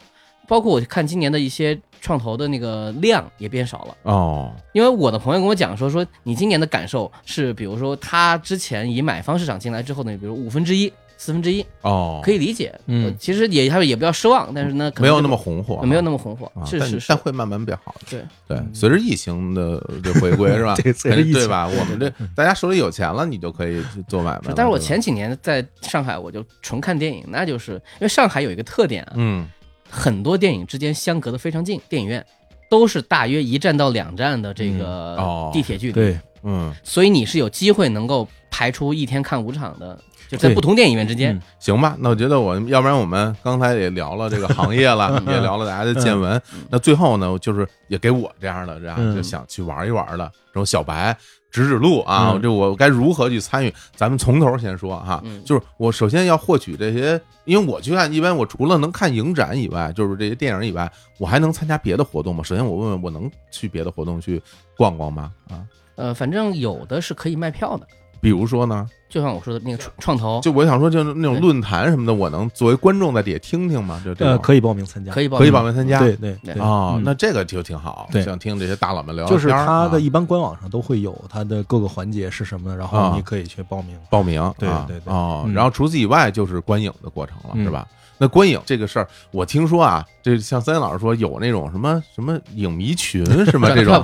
[0.49, 3.95] 包括我看今年的一些创投的那个量也变少了。
[4.03, 10.91] 哦因为我的朋友跟我讲说，说你今年的感受是，比如说他之前以买方市场进来之后呢，比如五分之一、
[11.23, 12.77] 四分之一，哦，可以理解。
[12.87, 13.05] 嗯。
[13.05, 17.05] 呃其实也他们也不要失望，但是呢，可能没有那么红火啊，没有那么红火，啊，但是是是。
[17.09, 18.07] 但，会慢慢变好的。
[18.09, 20.75] 对，对，随着疫情的这回归是吧？
[20.83, 21.33] 对随着疫情。
[21.33, 21.67] 对吧？
[21.67, 24.53] 我们这大家手里有钱了，你就可以去做买卖。
[24.55, 29.47] 但是我前几年在上海，我就纯看电影，那就是因为上海有一个特点啊，嗯。
[29.89, 32.25] 很多电影之间相隔的非常近，电影院
[32.67, 34.79] 都是大约一站到两站的这嗯。
[34.79, 34.85] 个
[35.17, 35.51] 哦。
[35.53, 39.99] 地铁距离，对，嗯，所以你是有机会能够排出一天看五场的，
[40.29, 41.41] 就在不同电影院之间嗯。
[41.59, 51.15] 行吧，那我觉得我要不然我们刚才也聊了这个行业了， 也聊了大家的见闻，那最后呢，就是也给我这样的这样嗯就想去玩一玩的这种小白
[51.51, 53.73] 指指路啊，嗯这我该如何去参与？
[53.95, 62.43] 咱们从头先说哈，嗯就是我首先要获取这些，因为我去看，一般我除了能看影展以外，就是这些电影以外，我还能参加别的活动吗？
[62.43, 64.41] 首先我问问，我能去别的活动去
[64.75, 65.31] 逛逛吗？
[65.49, 65.61] 啊，
[65.95, 67.85] 呃，反正有的是可以卖票的，
[68.19, 74.01] 比如说呢，就像我说的那个创创投，就我想说，就是那种论坛什么的，我能作为观众在底下听听吗？
[74.03, 75.99] 就这呃，可以报名参加，可以可以报名参加。
[75.99, 76.55] 对对对。
[76.55, 77.03] 对，哦，嗯。
[77.05, 78.23] 那这个就挺好，对。
[78.23, 79.61] 想听这些大佬们聊聊就是天儿。
[79.67, 83.11] 啊它的一般官网上都会有它的各个环节是什么，然啊。
[83.11, 83.95] 后你可以去报名。
[84.09, 84.99] 报名，啊对对。
[85.01, 85.53] 对哦，嗯。
[85.53, 87.87] 然后除此以外就是观影的过程了，嗯是吧？
[88.17, 93.69] 那观影这个事儿，我听说啊，这像三老师说有那种什么什么影迷群是吗？
[93.75, 94.01] 这种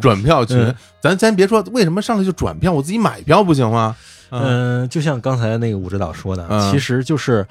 [0.00, 0.56] 转票群。
[0.58, 3.94] 嗯，咱咱别说为什么上来就转票，我自己买票不行吗？
[4.30, 4.82] 嗯。
[4.82, 6.70] 嗯，就像刚才那个武指导说的，嗯。
[6.70, 7.46] 其实就是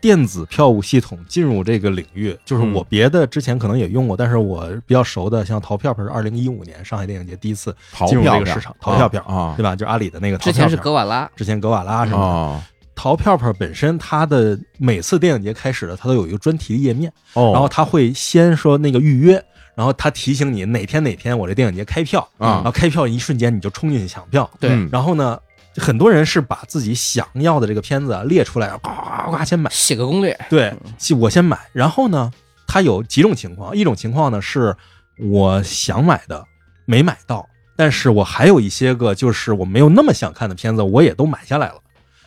[0.00, 2.72] 电子票务系统进入这个领域，就是嗯。
[2.72, 9.74] 我别的之前可能也用过，但是我比较熟的，像淘票票是二零一五年上海电影节第一次淘进入这个市场，淘票票啊对吧？
[9.76, 12.24] 就是阿里的那个淘之前是格瓦拉，之前格瓦拉什么的。
[12.24, 12.62] 哦
[12.94, 19.42] 淘票票本身它的每次电影节开始的，它都有一个专题的页面，哦，然后它会先说那个预约，
[19.74, 22.56] 然后它提醒你哪天哪天我这电影节开票啊。
[22.56, 24.70] 然后开票一瞬间你就冲进去抢票，对。
[24.70, 25.36] 嗯然后呢，
[25.76, 28.90] 很多人是把自己想要的这个片子啊列出来，呱
[29.26, 29.70] 呱呱先买。
[29.70, 30.74] 写个攻略，对，
[31.18, 31.58] 我先买。
[31.72, 32.30] 然后呢，
[32.66, 34.76] 它有几种情况，一种情况呢是
[35.18, 36.44] 我想买的
[36.84, 41.76] 没买到，但是我还有一些个就是我没有那么想看的片子，我也都买下来了。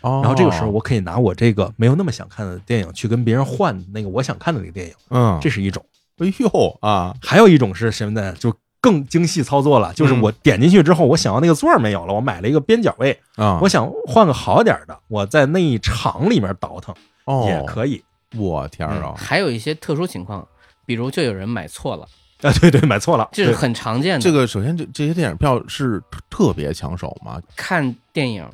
[0.02, 5.84] 哦，然后这个时候我可以拿我这个没有那么想看的电影去跟别人换那个我想看的那个电影，嗯，这是一种。
[6.18, 8.34] 哎呦啊，还有一种是什么呢？
[8.34, 8.54] 就
[8.86, 16.94] 更精细操作了，就是嗯我点进去之后，我想要那个座儿没有了，我买了一个边角位，啊，我想换个好点的，我在那一场里面倒腾
[17.26, 18.04] 哦也可以。
[18.38, 20.48] 我天儿啊，还有一些特殊情况，
[20.86, 22.08] 比如就有人买错了，
[22.48, 24.22] 啊，对对，买错了，这是很常见的。
[24.22, 27.42] 这个首先这这些电影票是特特别抢手吗？
[27.56, 28.48] 看电影，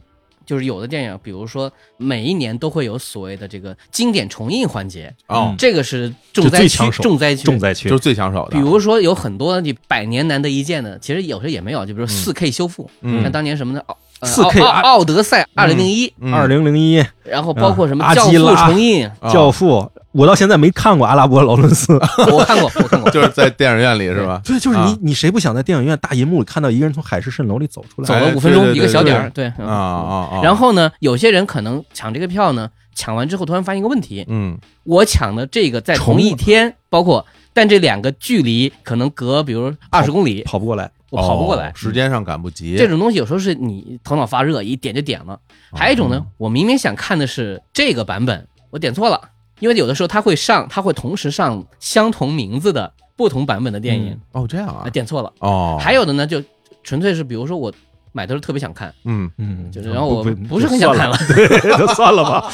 [0.51, 8.57] 就是有的电影，比如说每一年都会有所谓的这个经典重映环节，哦，这个是重灾区重灾区，重灾区就是最抢手的。
[8.57, 13.97] 比如说有很多你百年难得一见的，其实有时候也没有，就比如说四 K 修复，嗯像当年什么的奥。
[14.19, 21.93] 呃 4K 啊奥德赛二零零一，嗯二零零一然后包括什么啊教父阿基拉重映，啊教父，我到现在没看过《阿拉伯劳伦斯》。
[22.35, 24.41] 我看过，我看过，就是在电影院里是吧？
[24.43, 28.07] 对，就是啊你，你谁不想在电影院大银幕里看到一个人从海市蜃楼里走出来？
[28.07, 30.41] 走哎了五分钟一个小点儿，对嗯啊啊啊！
[30.43, 40.91] 然后呢，有些人可能抢这个票呢，抢完之后突然发现一个问题，嗯我抢的这个在同一天，包括但这两个距离可能隔，比如二十公里，跑不过来。
[41.11, 41.71] 我跑不过来哦。
[41.75, 42.77] 时间上赶不及。
[42.77, 45.37] 这种东西有时候是你头脑发热，一点就点了。
[45.73, 49.19] 还有一种呢，我明明想看的是这个版本，我点错了，
[49.61, 54.83] 因为有的时候它会上，它会同时上相同名字的不同版本的电影，哦这样啊？
[54.85, 55.31] 啊，点错了。
[55.39, 56.43] 哦，还有的呢，就
[56.83, 57.71] 纯粹是比如说我
[58.11, 61.47] 买的时候特别想看，嗯，嗯，就是然后我不不是很想看了， 对，
[61.77, 62.51] 就算了吧。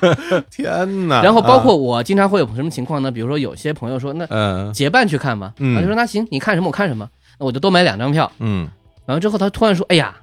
[0.50, 1.22] 天哪！
[1.22, 1.76] 然后包括啊。
[1.76, 3.10] 我经常会有什么情况呢？
[3.10, 4.72] 比如说有些朋友说，那嗯。
[4.72, 5.76] 结伴去看吧，嗯。
[5.76, 8.30] 我就说那行，你看什么我看什么，那我就多买两张票。
[8.40, 8.68] 嗯。
[9.06, 10.14] 完了之后，他突然说，哎呀，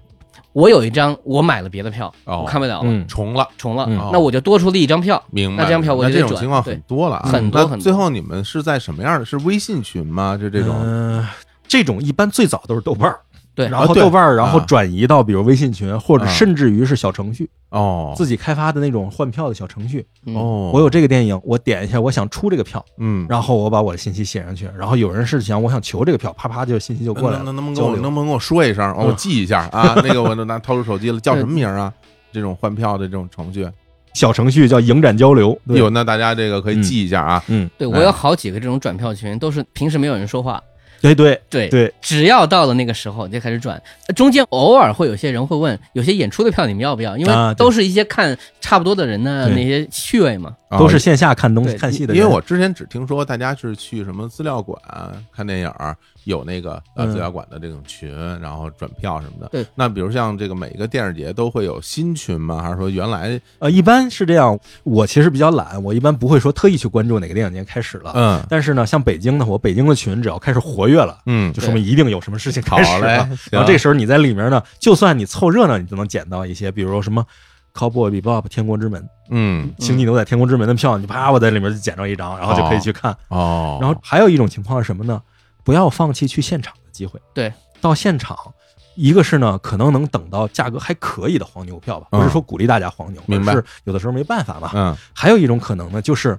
[0.56, 5.22] 我有一张我买了别的票，哦我看不了了，嗯，重了，重了，嗯那我就多出了一张票。
[5.30, 5.64] 明白？
[5.64, 9.26] 那这张票我那就得转这种情况对很多了啊，很多很多最后你们是在什么样的？
[9.26, 10.38] 是微信群吗？
[10.39, 11.28] 就这种嗯，
[11.68, 13.20] 这种一般最早都是豆瓣儿，
[13.56, 14.66] 对然后豆瓣儿，然后啊。
[14.68, 16.28] 转移到比如微信群，或者啊。
[16.28, 18.14] 甚至于是小程序，哦。
[18.16, 20.06] 自己开发的那种换票的小程序。
[20.26, 29.16] 嗯，哦，我有这个电影，我点一下，我想出这个票，嗯，然后我把我的信息写上去，然后有人是想我想求这个票，啪啪就信息就过来能不能跟我能不能跟我说一声，哦我嗯。
[29.16, 29.93] 记一下啊？
[30.03, 31.93] 那个我拿掏出手机了，叫什么名儿啊？
[32.34, 33.66] 这种换票的这种程序，
[34.14, 37.41] 小程序叫影展交流，有那大家这个可以记一下啊。
[37.47, 40.62] 嗯，对我有好几个这种转票群，都是平时没有人说话，
[41.02, 47.18] 对对对对，只要到了那个时候就开始转，呃中间偶尔会有些人会问，有些演出的票你们要不要？
[47.18, 50.56] 因为都是一些看差不多的人的那些趣味嘛。
[50.70, 54.78] 啊都是线下看东西看戏的人，因为我之前只听说大家是去什么资料馆
[55.34, 55.72] 看电影，
[56.26, 59.48] 有那个呃嗯资料馆的这种群，然后转票什么的。
[59.50, 62.62] 对，那比如像这个每一个电视节都会有新群吗？
[62.62, 64.60] 还是说原来呃，一般是这样。
[64.84, 68.12] 我其实比较懒，我一般不会说特意去关注哪个电影节开始了。
[68.16, 73.29] 嗯但是呢，像北京呢，我北京的群只要开始活跃了，嗯就说明一定有什么事情开始了。
[73.51, 77.25] 然后这时候你在里面呢，就算你凑热闹，你都能捡到一些，比如说什么
[77.79, 83.15] 《Cowboy Bebop》《天国之门》嗯《星际牛仔天国之门》的票，你啪我在里面就捡着一张，然后就可以去看。
[83.29, 85.21] 哦，然后还有一种情况是什么呢？
[85.63, 87.19] 不要放弃去现场的机会。
[87.33, 88.38] 对，到现场，
[88.95, 94.71] 一个是呢，可能能等到价格还可以的黄牛票吧，嗯不是说鼓励大家黄牛，明白而是有的时候没办法嘛。
[94.73, 96.38] 嗯还有一种可能呢，就是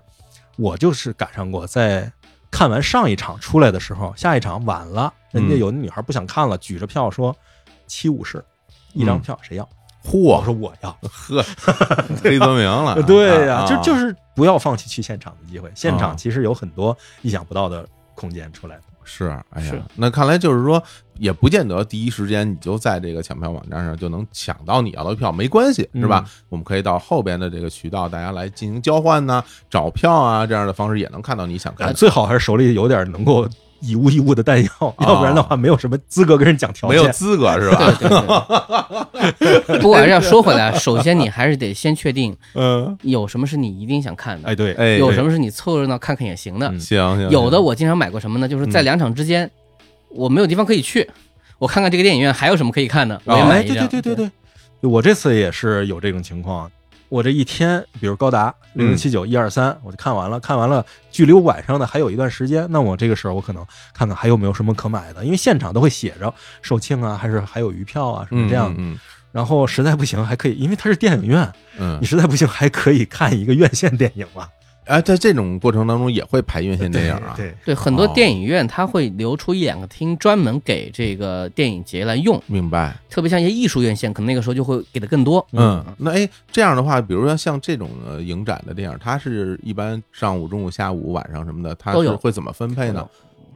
[0.56, 2.10] 我就是赶上过，在
[2.50, 7.34] 看完上一场出来的时候，下一场晚了，人家嗯有的女孩不想看了，举着票说
[7.86, 8.44] 七五式
[8.92, 9.68] 一张票，谁要？
[10.12, 10.90] 我嚯说我要。
[11.02, 11.44] 呵，
[12.22, 18.82] 黑泽明了， 对呀、啊就就是不要放弃去现场的机会，现啊场其实有很多意想不到的空间出来的。
[19.08, 20.82] 是，哎呀，那看来就是说，
[21.18, 26.24] 也不见得第一时间你就在这个抢票网站上就能抢到你要的票，没关系，是吧？
[26.26, 33.48] 嗯我们可以到后边的这个渠道，大家来进行交换呐、找票啊这样的方式，也能看到你想看哎，最好还是手里有点能够
[33.80, 34.70] 以物易物的弹药，
[35.00, 36.98] 要不然的话没有什么资格跟人讲条件。
[36.98, 37.92] 没有资格是吧？
[37.98, 39.78] 对对对。
[39.80, 46.68] 不过还是要说回来，首先你还是得先确定 嗯，有什么是你一定想看的，哎，对，哎，有什么是你凑热闹看看也行的。
[46.68, 48.48] 嗯行行，有的我经常买过什么呢？
[48.48, 49.50] 就是在嗯两场之间，
[50.08, 51.08] 我没有地方可以去，
[51.58, 53.86] 我看看这个电影院还有什么可以看的，我买一张。
[53.88, 54.30] 对对对
[54.80, 56.70] 对，我这次也是有这种情况。
[57.08, 66.32] 我这一天，比如高达零零七九一二三，我就看完了，看完了，距离我晚上的还有一段时间，那我这个时候我可能看看还有没有什么可买的，因为现场都会写着
[66.62, 68.74] 售罄啊，还是还有余票啊什么嗯这样。
[68.76, 68.98] 嗯
[69.32, 74.48] 然后实在不行还可以，因为它是电影院，嗯你，实在不行还可以看一个院线电影嘛。
[74.86, 82.96] 哎，在这种过程当中也会排院线电影啊，对，对，很多哦电影院它会留出一两个厅专门给这个电影节来用，明白。
[83.10, 85.44] 特别像一些艺术院线，可能那个时候就会给的更多。
[85.52, 93.06] 嗯，那哎，这样的话，比如说像这种呃影展的电影，它是一般上午、中午、下午、晚上什么的，它都有是会怎么分配呢？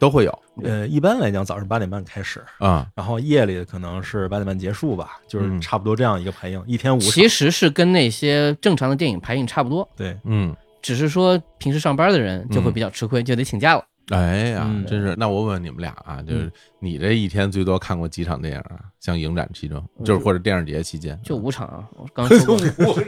[0.01, 7.11] 都会有呃，一般来讲早上八点半开始，啊，然后夜里可能是八点半结束吧，就是嗯差不多这样一个排映，一天五场。
[7.11, 13.85] 其实是跟那些正常的电影排映差不多，对，嗯，只是说平时上班的人就会比较吃亏，就得请假了。
[14.11, 15.15] 哎呀，嗯真是。
[15.17, 16.51] 那我问问你们俩啊，就是
[16.81, 18.77] 你这一天最多看过几场电影啊？
[18.99, 22.99] 像影展期间，就是或者电影节期间，就五场啊，我刚 说过，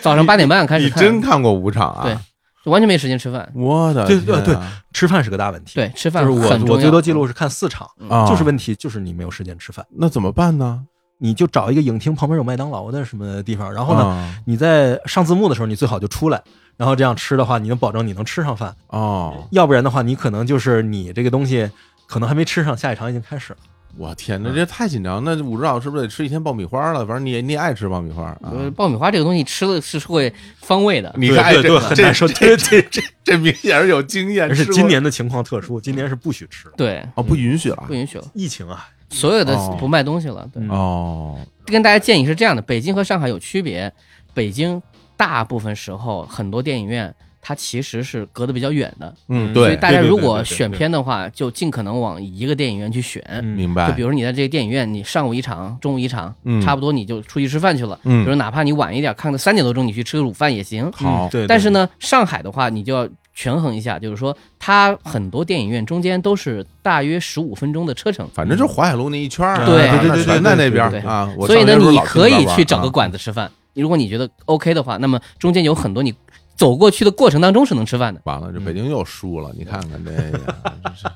[0.00, 2.04] 早上八点半开始你看，真看过五场啊？
[2.04, 2.16] 对，
[2.64, 3.50] 就完全没时间吃饭。
[3.56, 4.56] 我的对对对
[4.92, 5.74] 吃饭是个大问题。
[5.74, 10.84] 对，吃饭就是我我最多记录是看四场，啊，就是问题就是你没有时间吃饭，那怎么办呢？
[11.18, 14.42] 你就找一个影厅旁边有麦当劳的什么地方，然后，呢？
[14.44, 16.42] 你在上字幕的时候你最好就出来，
[16.82, 21.70] 然后这样吃的话，你能保证你能吃上饭，哦，要不然的话，你可能就是你这个东西
[22.08, 23.58] 可能还没吃上，下一场已经开始了。
[23.96, 25.22] 我天，那这太紧张。
[25.22, 27.06] 那武指导是不是得吃一天爆米花了？
[27.06, 28.36] 反正你你也爱吃爆米花
[28.74, 31.14] 爆米花这个东西吃了是会方胃的。
[31.16, 40.48] 你看这对对很这难受这这这这明显是有经验，而且今年的情况特殊，今年是不许吃的，对，哦不允许了不允许了，疫情啊，所有的哦不卖东西了。
[40.52, 43.92] 对，嗯哦，跟大家建议是这样的：北京和上海有区别，
[44.34, 44.82] 北京
[45.24, 47.14] 大部分时候很多电影院
[47.44, 53.22] 它其实是隔得比较远的，嗯，对，所以大家对对如果对对对选片的话，就尽可能往一个电影院去选。
[53.28, 53.88] 嗯明白。
[53.88, 57.96] 就比如你在这个电影院，你上午一场，中午一场，嗯差不多你就出去吃饭去了。
[58.02, 60.90] 嗯比如哪怕你晚一点，看到三点多钟，你去吃个午饭也行。
[60.92, 71.32] 好嗯，对，但是，呢，上海的话，你就要权衡一下，就是说，它很多电影院中间都是大约十五分钟的车程，反正就是淮海路那一圈儿啊，对那对对对全在那边啊。
[71.46, 73.50] 所以呢，你可以去找个馆子吃饭。
[73.74, 76.14] 如果你觉得 OK 的话，那么中间有很多你
[76.56, 78.20] 走过去的过程当中是能吃饭的。
[78.24, 80.54] 完了，这北京又输了，你看看这个，
[80.84, 81.06] 真是。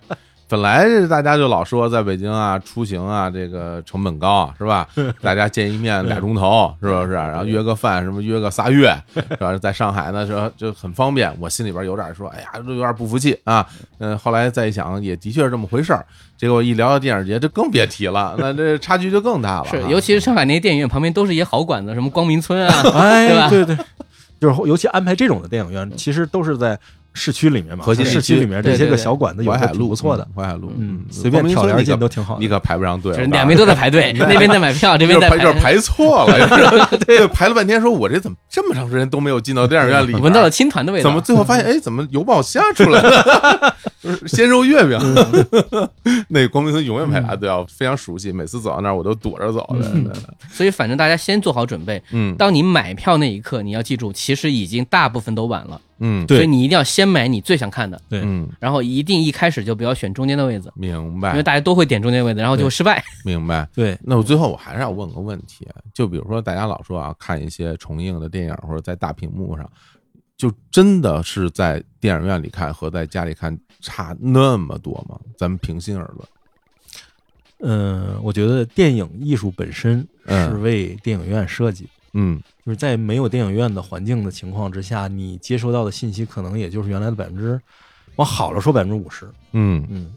[0.49, 4.87] 本来这大家就老说在北京啊出行啊这个成本高啊是吧？
[5.21, 7.13] 大家见一面俩钟头是不是？
[7.13, 9.57] 然后约个饭什么约个仨月是吧？
[9.59, 13.67] 在上海呢说就很方便，我心里边有点说哎呀有点不服气啊。
[13.99, 16.07] 嗯，后来再一想也的确是这么回事儿。
[16.37, 19.71] 结果一聊到电影节，就更别提了，那这差距就更大了啊。
[19.71, 23.77] 是，尤其是上海那些电影院旁边都是一些好馆子，什么光明村啊，哎，对吧对对，
[24.39, 26.79] 就是尤其安排这种的电影院，其实都是在
[27.17, 32.41] 市区里面嘛，核心市区里面这些个小馆子有的淮海路挺不错的，淮海路，嗯，随便挑帘村你可进都挺好的。
[32.41, 41.05] 你可排不上队，两边都在排队， 那边在买票，这边在就是排就是排错了 对，排了半天，说我这怎么这么长时间都没有进到电影院里边，闻到了青团的味道。
[41.09, 43.75] 怎么最后发现，哎，怎么油爆虾出来了？
[44.03, 44.99] 就是鲜肉月饼，
[46.29, 49.89] 那光明村永远排大队啊，非常熟悉，每次走到那儿我都躲着走的。
[49.89, 50.13] 对
[50.53, 52.03] 所以反正大家先做好准备。
[52.11, 56.39] 嗯当你买票那一刻，你要记住，其实已经大部分都晚了，嗯，对。
[56.39, 58.21] 所以你一定要先买你最想看的，对。
[58.25, 61.31] 嗯，然后一定一开始就不要选中间的位置，明白。
[61.31, 63.03] 因为大家都会点中间位置，然后就会失败。
[63.25, 63.69] 明白。
[63.75, 69.71] 对，那我最后我还是要问个问题，就比如说大家老说啊，看一些重映的电影或者在大屏幕上，
[70.37, 75.19] 就真的是在电影院里看和在家里看差那么多吗？
[75.39, 76.29] 咱们平心而论。
[77.61, 80.51] 嗯，我觉得电影艺术本身嗯。
[80.51, 81.85] 是为电影院设计。
[81.85, 87.61] 的，嗯就是在没有电影院的环境的情况之下，你接收到的信息可能也就是原来的百分之，
[88.17, 89.25] 往好了说百分之五十。
[89.53, 90.13] 嗯嗯，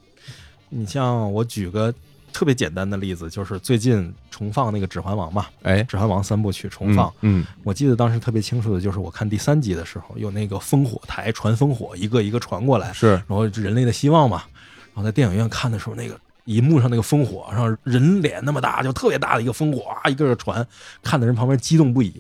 [0.70, 1.94] 你像我举个
[2.34, 7.14] 特别简单的例子，就是最近重放那个《指环王》嘛，哎《指环王》三部曲重放。
[7.22, 14.42] 嗯我记得当时特别清楚的就是我看第三集的时候，有那个烽火台传烽火，一个一个传过来嗯，是然后人类的希望嘛。
[14.96, 20.66] 然后在电影院看的时候，那个银幕上那个烽火，然后人脸那么大，就特别大的一个烽火啊，一个个传，
[21.04, 22.20] 看的人旁边激动不已。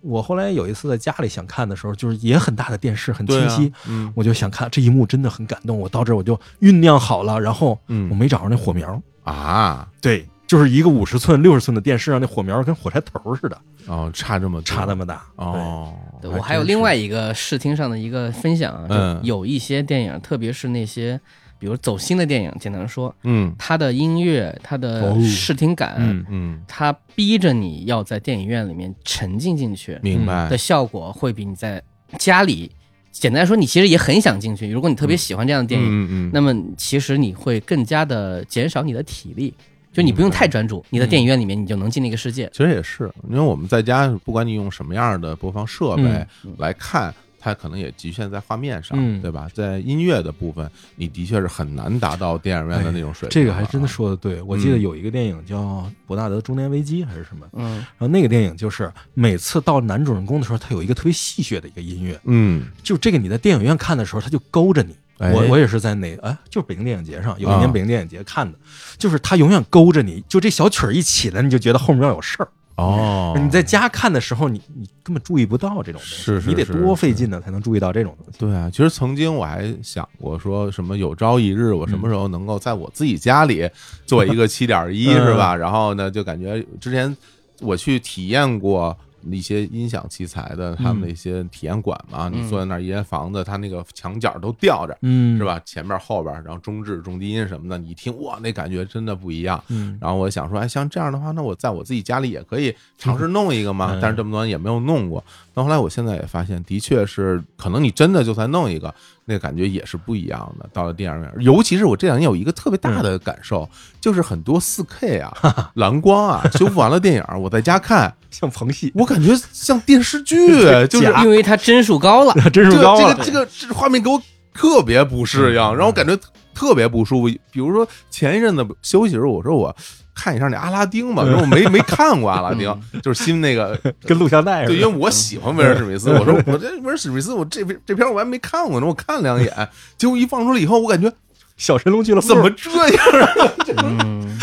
[0.00, 4.12] 我后来有一次在家里想看的时候，就是也很大的电视，很清晰，嗯。
[4.14, 5.78] 我就想看这一幕真的很感动。
[5.78, 9.00] 我到这儿我就酝酿好了，然后我嗯没找着那火苗。
[9.22, 15.22] 啊，对，就是一个五十寸、六十寸的电视上那火苗跟火柴头似的，哦，差这么差那么大。
[15.36, 16.30] 哦，对。
[16.30, 21.20] 我还有另外一个视听上的一个分享就有一些电影，特别是那些
[21.60, 23.54] 比如走心的电影，简单说，嗯。
[23.58, 25.22] 它的音乐、它的哦。
[25.22, 30.48] 视听感，嗯嗯，它逼着你要在电影院里面沉浸进去明白。
[30.48, 31.80] 的效果，会比你在
[32.18, 32.70] 家里，
[33.12, 34.68] 简单说，你其实也很想进去。
[34.70, 39.52] 如果你特别喜欢这样的电影，嗯嗯，那么其实你会更加的减少你的体力，
[39.92, 42.48] 就你不用太专注，你在电影院里面你就能进那个世界。
[42.54, 46.04] 其实也是，因为我们在家，不管你用什么样的播放设备
[46.44, 46.54] 嗯。
[46.58, 49.48] 来看，它可能也局限在画面上，嗯对吧？
[49.54, 53.88] 在音乐的部分，你的确是很难达到电影院的那种水平、这个还真的。
[53.88, 54.42] 说的对。
[54.42, 55.56] 我记得嗯有一个电影叫
[56.06, 64.94] 《伯纳德中年危机》还是什么，嗯然后那个电影就是每次到男主人公的时候，他有一个特别戏谑的一个音乐，嗯，就这个你在电影院看的时候，他就勾着你。
[65.18, 68.58] 哎我我也是在哪哎，就是北京电影节上，有一啊年北京电影节看的，
[68.96, 72.48] 就是他永远勾着你，就这小曲儿一起来，你就觉得后面要有事儿。
[72.80, 78.38] 哦，你在家看的时候，你你根本注意不到这种东西，是是你得多费劲呢才能注意到这种东西。
[78.38, 83.68] 对啊，其实曾经我还想过说什么有朝一日我什么时候能够在我自己家里
[84.06, 85.54] 做一个七点一嗯是吧？
[85.54, 87.16] 然后呢，就感觉之前
[87.60, 88.96] 我去体验过。
[89.30, 95.44] 一些音响器材的他们的一些体验馆嘛，你坐在那儿一间房子，它那个墙角都吊着，嗯是？
[95.44, 95.60] 吧？
[95.64, 99.62] 前面后边，然后中置、中低音什么的，你一听哇，那感觉真的不一样。
[99.68, 103.94] 嗯然后我想说，哎，像这样的话，那我在我自己家里也可以尝试弄一个嘛。
[103.94, 105.22] 嗯但是这么多年也没有弄过。
[105.52, 108.94] 到后来，我现在也发现，的确是，可能你真的就算弄一个，
[109.30, 110.68] 那个感觉也是不一样的。
[110.72, 113.68] 到了电影院，尤其是我这两年有一个特别大的感受，
[114.00, 120.36] 就是很多四 K 啊、蓝光啊，修复完了电影，我在家看， 像棚戏，我感觉像电视剧，
[120.90, 124.20] 就是因为它帧数高了，真是这高了这个这个画面给我
[124.52, 126.18] 特别不适应，让我感觉
[126.52, 127.28] 特别不舒服。
[127.52, 129.74] 比如说前一阵子休息的时候，我说我
[130.14, 133.78] 看一下那阿拉丁嘛，因为我没没看过阿拉丁，就是新那个。
[134.04, 134.82] 跟录像带似对，的。
[134.82, 141.10] 因为我喜欢威尔史密斯， 我说我这威尔史密斯，我这这片我还没看过呢，我看两眼， 结果一放出来以后，我感觉
[141.56, 143.52] 小神龙俱乐部怎么这样啊？
[143.84, 144.36] 嗯，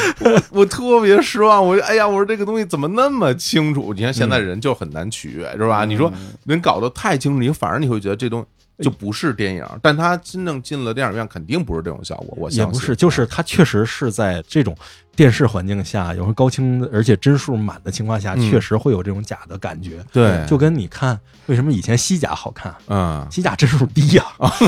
[0.51, 3.93] 我特别失望，我说哎呀，我说这个东西怎么那么清楚？
[3.95, 5.85] 你看现在人就很难取悦，是吧？
[5.85, 6.11] 你说
[6.45, 8.47] 人搞得太清楚，你反而你会觉得这东西
[8.79, 12.37] 就不是电影，但它真正进了电影院，肯定不是这种效果。
[12.37, 14.75] 我也不是，就是它确实是在这种
[15.15, 20.03] 电视环境下，有时候高清而且帧数满的情况下，嗯确实会有这种假的感觉。
[20.11, 24.23] 对，就跟你看为什么以前西甲好看，嗯，西甲帧数低呀、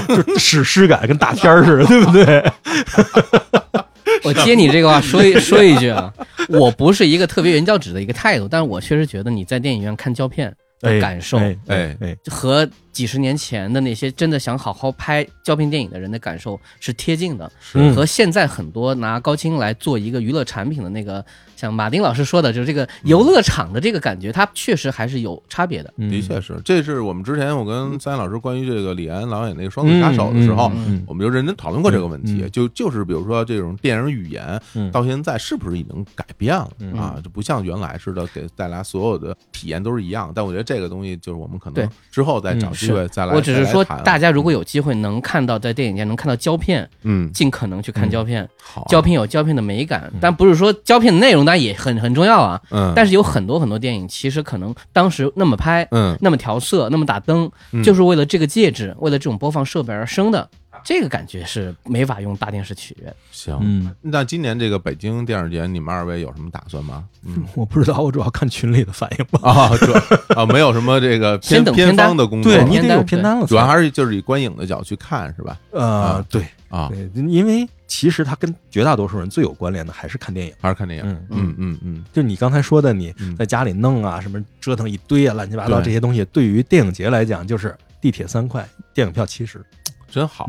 [0.07, 2.51] 就史诗感跟大片儿似的，对不对？
[4.25, 6.11] 我接你这个话说一说一句啊，
[6.49, 12.67] 我不是一个特别原教旨的一个态度，但是我确实觉得你在电影院看胶片的感受哎哎，和
[12.99, 17.95] 几十年前的那些真的想好好拍胶片电影的人的感受是贴近的，嗯。
[17.95, 21.25] 和现在很多拿高清来做一个娱乐产品的那个，
[21.55, 25.93] 像马丁老师说的，就是这个游乐场的这个感觉，它确实还是有差别的。
[25.95, 26.11] 嗯。
[26.11, 32.51] 的确是，这是我们之前我跟三岩老师关于这个李安导演那个《双子杀手》的时候，嗯嗯我们就认真讨论过这个问题，嗯嗯。
[32.51, 34.91] 就就是比如说这种电影语言嗯。
[34.91, 36.91] 到现在是不是已经改变了、嗯。
[36.99, 37.17] 啊？
[37.23, 40.33] 就不像原来似的给带来所有的体验都是一样。
[40.35, 43.33] 但我觉得这个东西就是我们可能之后再找会再来。
[43.33, 48.47] 我只是说，大家如果有机会能看到在电影院能看到胶片，嗯尽可能去看胶片。
[48.61, 52.61] 好胶片有胶片的美感，但不是说胶片的内容当然也很很重要啊。
[52.71, 60.47] 嗯，但是有很多很多电影，其实可能当时那么拍，嗯那么调色，那么打灯，嗯就是为了这个介质，为了这种播放设备而生的。
[60.89, 63.13] 这个感觉是没法用大电视取悦。
[63.29, 63.55] 行。
[63.61, 67.05] 嗯，那今年这个北京电影节，你们二位有什么打算吗？
[67.23, 69.39] 嗯 我不知道，我主要看群里的反应吧。
[69.47, 69.93] 啊，这
[70.33, 75.59] 啊没有什么这个偏 偏方的工作，对你得有偏单了，主要还是就是以观影的角度去看，是吧？
[75.69, 80.53] 呃，对啊，对，因为其实它跟绝大多数人最有关联的还是看电影。
[80.59, 81.05] 还是看电影。
[81.07, 89.63] 嗯嗯嗯嗯，就你刚才说的，你嗯在家里弄啊，什么折腾一堆啊，乱七八糟这些东西，对于电影节来讲，就是地铁三块，电影票七十。
[90.11, 90.47] 真好，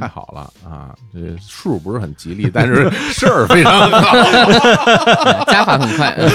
[0.00, 0.94] 太好了啊！
[1.12, 4.14] 这数不是很吉利， 但是事儿非常好。
[5.50, 6.14] 加法很快。
[6.16, 6.32] 嗯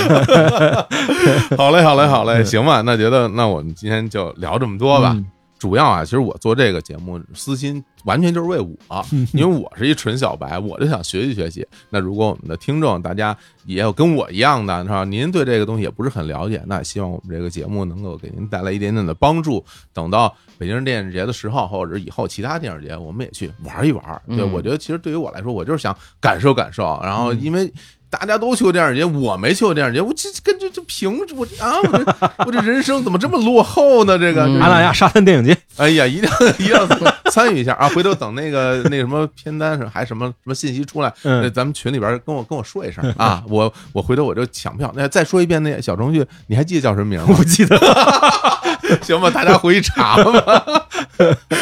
[1.57, 2.81] 好嘞，好嘞，好嘞，行吧。
[2.81, 5.11] 那觉得那我们今天就聊这么多吧。
[5.15, 5.25] 嗯
[5.57, 11.65] 主要啊，其实我做这个节目私心完全就是为我，因为我是一纯小白，我就想学习学习。
[11.89, 15.03] 那如果我们的听众大家也有跟我一样的，是吧？
[15.05, 19.63] 您对这个东西也不是很了解，那希望我们这个节目能够给您带来一点点的帮助。
[19.93, 24.03] 等到北京电影节的时候，或者以后其他电影节，我们也去玩一玩。
[24.27, 26.99] 对，嗯我觉得其实对于我来说，我就是想感受感受。
[27.01, 27.71] 然后因为
[28.15, 32.05] 大家都去过电影节，我没去过电影节，我这跟这这凭我啊，我这
[32.45, 34.17] 我这人生怎么这么落后呢？
[34.17, 36.87] 这个，嗯阿那亚沙滩电影节，哎呀，一定要 一定要
[37.31, 37.89] 参与一下啊！
[37.89, 44.91] 回头等那个那什么片单是还什么什么信息出来，嗯那咱们群里边跟我跟我说一声啊，我我回头我就抢票。
[44.95, 47.27] 那再说一遍，那小程序你还记得叫什么名吗？
[47.35, 47.77] 不记得。
[49.01, 50.87] 行吧，大家回去查吧。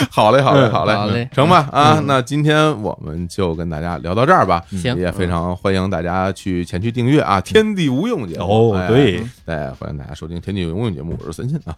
[0.09, 2.01] 好嘞，好嘞，嗯好嘞，好嘞成吧啊！
[2.05, 4.63] 那今天我们就跟大家聊到这儿吧。
[4.69, 8.71] 行也非常欢迎大家去前去订阅啊，《天地无用》节目。
[8.73, 11.75] 哎哦对，哎，欢迎大家收听《天地无用》节目，我是孙鑫啊，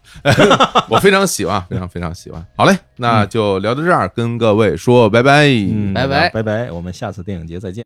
[0.89, 2.43] 我非常喜欢，非常非常喜欢。
[2.55, 5.45] 好嘞，那就聊到这儿，跟各位说拜拜。
[5.47, 7.83] 嗯，拜拜拜拜，我们下次电影节再见。